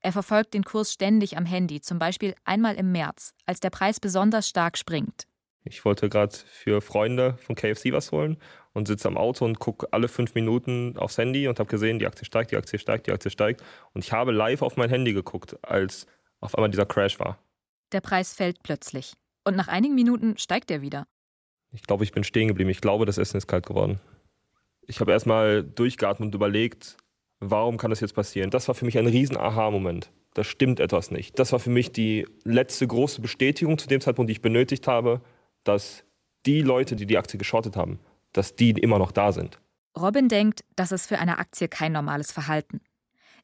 Er 0.00 0.12
verfolgt 0.12 0.54
den 0.54 0.62
Kurs 0.62 0.92
ständig 0.92 1.36
am 1.36 1.46
Handy, 1.46 1.80
zum 1.80 1.98
Beispiel 1.98 2.34
einmal 2.44 2.76
im 2.76 2.92
März, 2.92 3.34
als 3.46 3.60
der 3.60 3.70
Preis 3.70 3.98
besonders 3.98 4.48
stark 4.48 4.78
springt. 4.78 5.26
Ich 5.64 5.84
wollte 5.84 6.08
gerade 6.08 6.36
für 6.36 6.80
Freunde 6.80 7.36
von 7.38 7.56
KFC 7.56 7.92
was 7.92 8.12
holen 8.12 8.38
und 8.72 8.86
sitze 8.86 9.08
am 9.08 9.16
Auto 9.16 9.44
und 9.44 9.58
gucke 9.58 9.88
alle 9.92 10.08
fünf 10.08 10.34
Minuten 10.34 10.96
aufs 10.96 11.18
Handy 11.18 11.48
und 11.48 11.58
habe 11.58 11.68
gesehen, 11.68 11.98
die 11.98 12.06
Aktie 12.06 12.24
steigt, 12.24 12.52
die 12.52 12.56
Aktie 12.56 12.78
steigt, 12.78 13.06
die 13.06 13.12
Aktie 13.12 13.30
steigt. 13.30 13.62
Und 13.92 14.04
ich 14.04 14.12
habe 14.12 14.30
live 14.30 14.62
auf 14.62 14.76
mein 14.76 14.88
Handy 14.88 15.12
geguckt, 15.12 15.58
als 15.62 16.06
auf 16.40 16.54
einmal 16.54 16.70
dieser 16.70 16.86
Crash 16.86 17.18
war. 17.18 17.38
Der 17.92 18.00
Preis 18.00 18.34
fällt 18.34 18.62
plötzlich. 18.62 19.14
Und 19.44 19.56
nach 19.56 19.68
einigen 19.68 19.94
Minuten 19.94 20.36
steigt 20.36 20.70
er 20.70 20.82
wieder. 20.82 21.06
Ich 21.72 21.82
glaube, 21.82 22.04
ich 22.04 22.12
bin 22.12 22.24
stehen 22.24 22.48
geblieben. 22.48 22.70
Ich 22.70 22.80
glaube, 22.80 23.06
das 23.06 23.18
Essen 23.18 23.36
ist 23.36 23.46
kalt 23.46 23.66
geworden. 23.66 24.00
Ich 24.86 25.00
habe 25.00 25.12
erstmal 25.12 25.62
durchgeatmet 25.62 26.28
und 26.28 26.34
überlegt, 26.34 26.96
warum 27.40 27.76
kann 27.76 27.90
das 27.90 28.00
jetzt 28.00 28.14
passieren? 28.14 28.50
Das 28.50 28.68
war 28.68 28.74
für 28.74 28.84
mich 28.84 28.98
ein 28.98 29.06
riesen 29.06 29.36
Aha-Moment. 29.36 30.10
Da 30.34 30.44
stimmt 30.44 30.80
etwas 30.80 31.10
nicht. 31.10 31.38
Das 31.38 31.52
war 31.52 31.58
für 31.58 31.70
mich 31.70 31.92
die 31.92 32.26
letzte 32.44 32.86
große 32.86 33.20
Bestätigung 33.20 33.78
zu 33.78 33.88
dem 33.88 34.00
Zeitpunkt, 34.00 34.28
die 34.28 34.32
ich 34.32 34.42
benötigt 34.42 34.86
habe, 34.86 35.20
dass 35.64 36.04
die 36.46 36.62
Leute, 36.62 36.96
die 36.96 37.06
die 37.06 37.18
Aktie 37.18 37.38
geschortet 37.38 37.76
haben, 37.76 37.98
dass 38.32 38.54
die 38.54 38.70
immer 38.70 38.98
noch 38.98 39.12
da 39.12 39.32
sind. 39.32 39.60
Robin 39.98 40.28
denkt, 40.28 40.64
das 40.76 40.92
ist 40.92 41.06
für 41.06 41.18
eine 41.18 41.38
Aktie 41.38 41.68
kein 41.68 41.92
normales 41.92 42.32
Verhalten. 42.32 42.80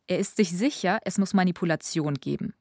Er 0.06 0.18
ist 0.18 0.36
sich 0.36 0.50
sicher, 0.50 0.98
es 1.04 1.18
muss 1.18 1.34
Manipulation 1.34 2.14
geben. 2.14 2.54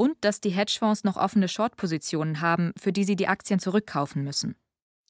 Und 0.00 0.16
dass 0.22 0.40
die 0.40 0.48
Hedgefonds 0.48 1.04
noch 1.04 1.18
offene 1.18 1.46
Short-Positionen 1.46 2.40
haben, 2.40 2.72
für 2.80 2.90
die 2.90 3.04
sie 3.04 3.16
die 3.16 3.28
Aktien 3.28 3.60
zurückkaufen 3.60 4.24
müssen. 4.24 4.56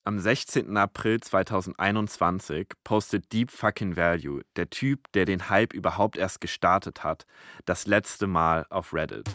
Am 0.03 0.19
16. 0.19 0.77
April 0.77 1.21
2021 1.21 2.67
postet 2.83 3.33
Deep 3.33 3.53
Fucking 3.53 3.95
Value, 3.95 4.41
der 4.57 4.69
Typ, 4.69 5.13
der 5.13 5.27
den 5.27 5.49
Hype 5.49 5.75
überhaupt 5.75 6.17
erst 6.17 6.41
gestartet 6.41 7.05
hat, 7.05 7.25
das 7.67 7.87
letzte 7.87 8.27
Mal 8.27 8.67
auf 8.69 8.93
Reddit. 8.93 9.29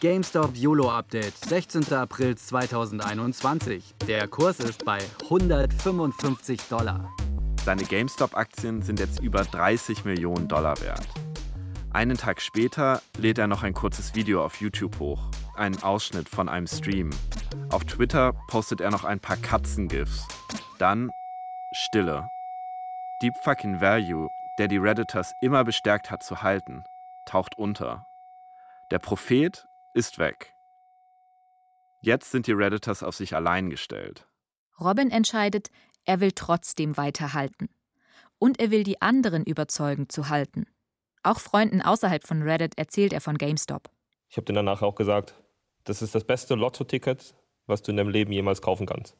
GameStop 0.00 0.54
YOLO 0.54 0.90
Update, 0.90 1.34
16. 1.46 1.90
April 1.94 2.36
2021. 2.36 3.94
Der 4.06 4.28
Kurs 4.28 4.60
ist 4.60 4.84
bei 4.84 4.98
155 5.22 6.60
Dollar. 6.68 7.08
Seine 7.64 7.84
GameStop-Aktien 7.84 8.82
sind 8.82 9.00
jetzt 9.00 9.22
über 9.22 9.44
30 9.44 10.04
Millionen 10.04 10.46
Dollar 10.46 10.78
wert. 10.82 11.08
Einen 11.90 12.18
Tag 12.18 12.42
später 12.42 13.00
lädt 13.16 13.38
er 13.38 13.46
noch 13.46 13.62
ein 13.62 13.72
kurzes 13.72 14.14
Video 14.14 14.44
auf 14.44 14.60
YouTube 14.60 14.98
hoch, 14.98 15.30
einen 15.56 15.82
Ausschnitt 15.82 16.28
von 16.28 16.48
einem 16.48 16.66
Stream. 16.66 17.10
Auf 17.70 17.84
Twitter 17.84 18.34
postet 18.48 18.82
er 18.82 18.90
noch 18.90 19.04
ein 19.04 19.20
paar 19.20 19.38
Katzen-GIFs. 19.38 20.28
Dann 20.78 21.10
Stille. 21.72 22.28
Deep 23.22 23.34
Fucking 23.42 23.80
Value, 23.80 24.28
der 24.58 24.68
die 24.68 24.76
Redditors 24.76 25.32
immer 25.40 25.64
bestärkt 25.64 26.10
hat 26.10 26.22
zu 26.22 26.42
halten, 26.42 26.84
taucht 27.24 27.56
unter. 27.56 28.06
Der 28.90 28.98
Prophet 28.98 29.66
ist 29.94 30.18
weg. 30.18 30.52
Jetzt 32.00 32.30
sind 32.30 32.46
die 32.46 32.52
Redditors 32.52 33.02
auf 33.02 33.16
sich 33.16 33.34
allein 33.34 33.70
gestellt. 33.70 34.26
Robin 34.78 35.10
entscheidet, 35.10 35.70
er 36.04 36.20
will 36.20 36.32
trotzdem 36.32 36.96
weiterhalten. 36.96 37.70
Und 38.38 38.60
er 38.60 38.70
will 38.70 38.84
die 38.84 39.02
anderen 39.02 39.44
überzeugen 39.44 40.08
zu 40.08 40.28
halten. 40.28 40.66
Auch 41.28 41.40
Freunden 41.40 41.82
außerhalb 41.82 42.26
von 42.26 42.40
Reddit 42.40 42.78
erzählt 42.78 43.12
er 43.12 43.20
von 43.20 43.36
GameStop. 43.36 43.90
Ich 44.30 44.38
habe 44.38 44.46
denen 44.46 44.56
danach 44.56 44.80
auch 44.80 44.94
gesagt, 44.94 45.34
das 45.84 46.00
ist 46.00 46.14
das 46.14 46.24
beste 46.24 46.54
Lotto-Ticket, 46.54 47.34
was 47.66 47.82
du 47.82 47.90
in 47.90 47.98
deinem 47.98 48.08
Leben 48.08 48.32
jemals 48.32 48.62
kaufen 48.62 48.86
kannst. 48.86 49.14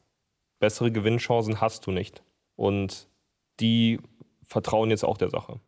Bessere 0.57 0.91
Gewinnchancen 0.91 1.61
hast 1.61 1.85
du 1.85 1.91
nicht. 1.91 2.23
Und 2.55 3.07
die 3.59 3.99
vertrauen 4.41 4.89
jetzt 4.89 5.05
auch 5.05 5.19
der 5.19 5.29
Sache. 5.29 5.59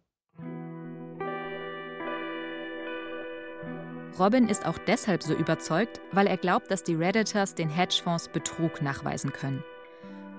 Robin 4.18 4.50
ist 4.50 4.66
auch 4.66 4.80
deshalb 4.80 5.22
so 5.22 5.36
überzeugt, 5.36 6.02
weil 6.12 6.26
er 6.26 6.38
glaubt, 6.38 6.72
dass 6.72 6.84
die 6.84 6.96
Redditors 6.96 7.54
den 7.54 7.70
Hedgefonds 7.70 8.30
Betrug 8.30 8.82
nachweisen 8.82 9.32
können. 9.32 9.64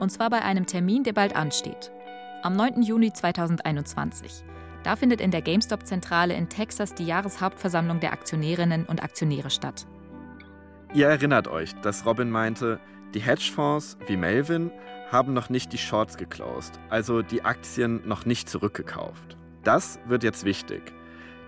Und 0.01 0.11
zwar 0.11 0.31
bei 0.31 0.43
einem 0.43 0.67
Termin, 0.67 1.05
der 1.05 1.12
bald 1.12 1.37
ansteht. 1.37 1.93
Am 2.43 2.57
9. 2.57 2.83
Juni 2.83 3.12
2021. 3.12 4.43
Da 4.85 4.97
findet 4.97 5.21
in 5.21 5.31
der 5.31 5.42
GameStop-Zentrale 5.42 6.35
in 6.35 6.49
Texas 6.49 6.95
die 6.95 7.07
Jahreshauptversammlung 7.07 8.01
der 8.01 8.12
Aktionärinnen 8.12 8.85
und 8.87 9.03
Aktionäre 9.03 9.51
statt. 9.51 9.87
Ihr 10.95 11.09
erinnert 11.09 11.49
euch, 11.49 11.73
dass 11.83 12.05
Robin 12.05 12.31
meinte, 12.31 12.81
die 13.14 13.21
Hedgefonds 13.21 13.97
wie 14.07 14.16
Melvin 14.16 14.71
haben 15.11 15.35
noch 15.35 15.51
nicht 15.51 15.73
die 15.73 15.79
Shorts 15.79 16.16
geclosed, 16.16 16.81
also 16.88 17.23
die 17.23 17.45
Aktien 17.45 18.07
noch 18.07 18.27
nicht 18.27 18.49
zurückgekauft. 18.49 19.37
Das 19.62 20.01
wird 20.07 20.25
jetzt 20.25 20.45
wichtig. 20.45 20.92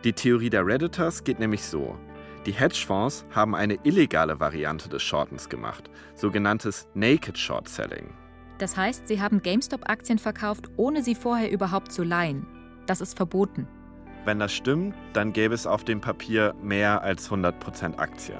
Die 0.04 0.12
Theorie 0.12 0.50
der 0.50 0.66
Redditors 0.66 1.24
geht 1.24 1.40
nämlich 1.40 1.64
so. 1.64 1.98
Die 2.46 2.52
Hedgefonds 2.52 3.24
haben 3.34 3.54
eine 3.54 3.78
illegale 3.84 4.38
Variante 4.38 4.88
des 4.90 5.02
Shortens 5.02 5.48
gemacht, 5.48 5.90
sogenanntes 6.14 6.86
Naked 6.94 7.38
Short 7.38 7.68
Selling. 7.68 8.12
Das 8.58 8.76
heißt, 8.76 9.08
sie 9.08 9.20
haben 9.20 9.42
GameStop-Aktien 9.42 10.18
verkauft, 10.18 10.66
ohne 10.76 11.02
sie 11.02 11.14
vorher 11.14 11.50
überhaupt 11.50 11.90
zu 11.90 12.04
leihen. 12.04 12.46
Das 12.86 13.00
ist 13.00 13.16
verboten. 13.16 13.66
Wenn 14.24 14.38
das 14.38 14.52
stimmt, 14.52 14.94
dann 15.12 15.32
gäbe 15.32 15.54
es 15.54 15.66
auf 15.66 15.84
dem 15.84 16.00
Papier 16.00 16.54
mehr 16.62 17.02
als 17.02 17.30
100% 17.30 17.98
Aktien. 17.98 18.38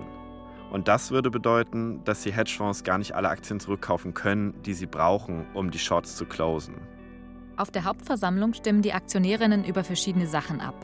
Und 0.70 0.88
das 0.88 1.10
würde 1.10 1.30
bedeuten, 1.30 2.02
dass 2.04 2.22
die 2.22 2.32
Hedgefonds 2.32 2.82
gar 2.84 2.98
nicht 2.98 3.14
alle 3.14 3.28
Aktien 3.28 3.60
zurückkaufen 3.60 4.14
können, 4.14 4.60
die 4.62 4.74
sie 4.74 4.86
brauchen, 4.86 5.46
um 5.54 5.70
die 5.70 5.78
Shorts 5.78 6.16
zu 6.16 6.24
closen. 6.24 6.74
Auf 7.56 7.70
der 7.70 7.84
Hauptversammlung 7.84 8.54
stimmen 8.54 8.82
die 8.82 8.92
Aktionärinnen 8.92 9.64
über 9.64 9.84
verschiedene 9.84 10.26
Sachen 10.26 10.60
ab. 10.60 10.74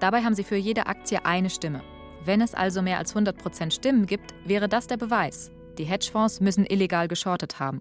Dabei 0.00 0.22
haben 0.22 0.34
sie 0.34 0.44
für 0.44 0.56
jede 0.56 0.86
Aktie 0.86 1.24
eine 1.24 1.48
Stimme. 1.48 1.82
Wenn 2.24 2.40
es 2.40 2.54
also 2.54 2.82
mehr 2.82 2.98
als 2.98 3.14
100% 3.14 3.70
Stimmen 3.70 4.04
gibt, 4.06 4.34
wäre 4.44 4.68
das 4.68 4.86
der 4.86 4.98
Beweis. 4.98 5.50
Die 5.78 5.84
Hedgefonds 5.84 6.40
müssen 6.40 6.66
illegal 6.66 7.08
geschortet 7.08 7.60
haben. 7.60 7.80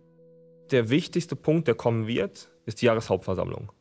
Der 0.72 0.90
wichtigste 0.90 1.36
Punkt, 1.36 1.68
der 1.68 1.76
kommen 1.76 2.08
wird, 2.08 2.50
ist 2.66 2.82
die 2.82 2.86
Jahreshauptversammlung. 2.86 3.72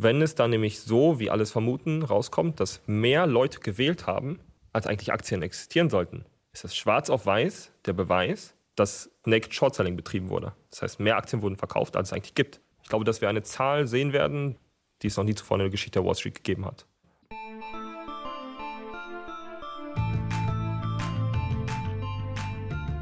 Wenn 0.00 0.22
es 0.22 0.36
dann 0.36 0.50
nämlich 0.50 0.78
so, 0.78 1.18
wie 1.18 1.28
alles 1.28 1.50
vermuten, 1.50 2.04
rauskommt, 2.04 2.60
dass 2.60 2.80
mehr 2.86 3.26
Leute 3.26 3.58
gewählt 3.58 4.06
haben, 4.06 4.38
als 4.72 4.86
eigentlich 4.86 5.12
Aktien 5.12 5.42
existieren 5.42 5.90
sollten, 5.90 6.24
ist 6.52 6.62
das 6.62 6.76
schwarz 6.76 7.10
auf 7.10 7.26
weiß 7.26 7.72
der 7.84 7.94
Beweis, 7.94 8.54
dass 8.76 9.10
Naked 9.24 9.52
Short 9.52 9.74
Selling 9.74 9.96
betrieben 9.96 10.28
wurde. 10.28 10.52
Das 10.70 10.82
heißt, 10.82 11.00
mehr 11.00 11.16
Aktien 11.16 11.42
wurden 11.42 11.56
verkauft, 11.56 11.96
als 11.96 12.10
es 12.10 12.12
eigentlich 12.12 12.36
gibt. 12.36 12.60
Ich 12.84 12.88
glaube, 12.88 13.04
dass 13.04 13.20
wir 13.20 13.28
eine 13.28 13.42
Zahl 13.42 13.88
sehen 13.88 14.12
werden, 14.12 14.54
die 15.02 15.08
es 15.08 15.16
noch 15.16 15.24
nie 15.24 15.34
zuvor 15.34 15.56
in 15.56 15.62
der 15.62 15.70
Geschichte 15.70 15.98
der 15.98 16.06
Wall 16.06 16.14
Street 16.14 16.36
gegeben 16.36 16.64
hat. 16.64 16.86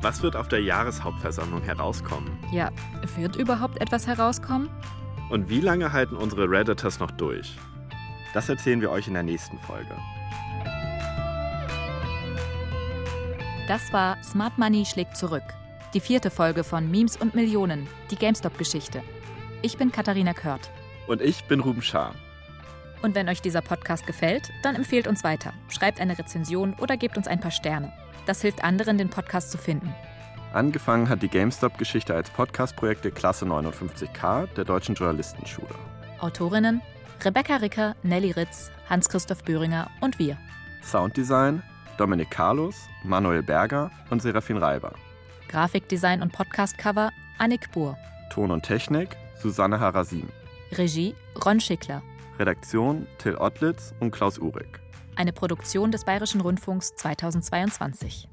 Was 0.01 0.23
wird 0.23 0.35
auf 0.35 0.49
der 0.49 0.63
Jahreshauptversammlung 0.63 1.61
herauskommen? 1.61 2.39
Ja, 2.53 2.71
wird 3.17 3.37
überhaupt 3.37 3.83
etwas 3.83 4.07
herauskommen? 4.07 4.71
Und 5.29 5.49
wie 5.49 5.61
lange 5.61 5.93
halten 5.93 6.17
unsere 6.17 6.49
Redditors 6.49 7.01
noch 7.01 7.11
durch? 7.11 7.57
Das 8.33 8.49
erzählen 8.49 8.81
wir 8.81 8.91
euch 8.91 9.09
in 9.09 9.15
der 9.15 9.23
nächsten 9.23 9.59
Folge. 9.59 9.95
Das 13.67 13.93
war 13.93 14.23
Smart 14.23 14.57
Money 14.59 14.85
schlägt 14.87 15.17
zurück. 15.17 15.43
Die 15.95 16.01
vierte 16.01 16.31
Folge 16.31 16.63
von 16.63 16.89
Memes 16.91 17.17
und 17.17 17.35
Millionen, 17.35 17.89
die 18.11 18.17
GameStop-Geschichte. 18.17 19.03
Ich 19.63 19.77
bin 19.77 19.91
Katharina 19.91 20.35
Kört. 20.35 20.71
Und 21.09 21.21
ich 21.21 21.45
bin 21.45 21.61
Ruben 21.61 21.83
Schaar. 21.83 22.15
Und 23.03 23.15
wenn 23.15 23.29
euch 23.29 23.43
dieser 23.43 23.63
Podcast 23.63 24.07
gefällt, 24.07 24.51
dann 24.63 24.77
empfehlt 24.77 25.09
uns 25.09 25.25
weiter. 25.25 25.53
Schreibt 25.69 26.01
eine 26.01 26.17
Rezension 26.17 26.75
oder 26.75 26.97
gebt 26.97 27.17
uns 27.17 27.27
ein 27.27 27.41
paar 27.41 27.51
Sterne. 27.51 27.93
Das 28.27 28.43
hilft 28.43 28.63
anderen, 28.63 28.99
den 28.99 29.11
Podcast 29.11 29.51
zu 29.51 29.59
finden. 29.59 29.93
Angefangen 30.53 31.09
hat 31.09 31.23
die 31.23 31.29
GameStop-Geschichte 31.29 32.15
als 32.15 32.31
Podcastprojekt 32.31 33.05
der 33.05 33.11
Klasse 33.11 33.45
59K 33.45 34.47
der 34.55 34.65
Deutschen 34.65 34.95
Journalistenschule. 34.95 35.75
Autorinnen 36.21 36.81
Rebecca 37.25 37.57
Ricker, 37.57 37.95
Nelly 38.03 38.31
Ritz, 38.33 38.71
Hans-Christoph 38.89 39.43
Böhringer 39.45 39.91
und 40.01 40.19
wir. 40.19 40.39
Sounddesign 40.83 41.63
Dominik 41.99 42.31
Carlos, 42.31 42.89
Manuel 43.05 43.43
Berger 43.43 43.91
und 44.11 44.23
Serafin 44.23 44.59
Reiber. 44.59 44.93
Grafikdesign 45.49 46.23
und 46.23 46.33
Podcastcover 46.33 47.11
Annik 47.39 47.71
Buhr. 47.73 47.97
Ton 48.31 48.51
und 48.51 48.63
Technik 48.63 49.17
Susanne 49.41 49.81
Harasim. 49.81 50.29
Regie 50.73 51.15
Ron 51.45 51.61
Schickler. 51.61 52.03
Redaktion 52.39 53.07
Till 53.19 53.37
Ottlitz 53.37 53.95
und 54.01 54.11
Klaus 54.11 54.39
Uhrig. 54.39 54.81
Eine 55.17 55.33
Produktion 55.33 55.91
des 55.91 56.05
Bayerischen 56.05 56.41
Rundfunks 56.43 56.95
2022. 56.97 58.29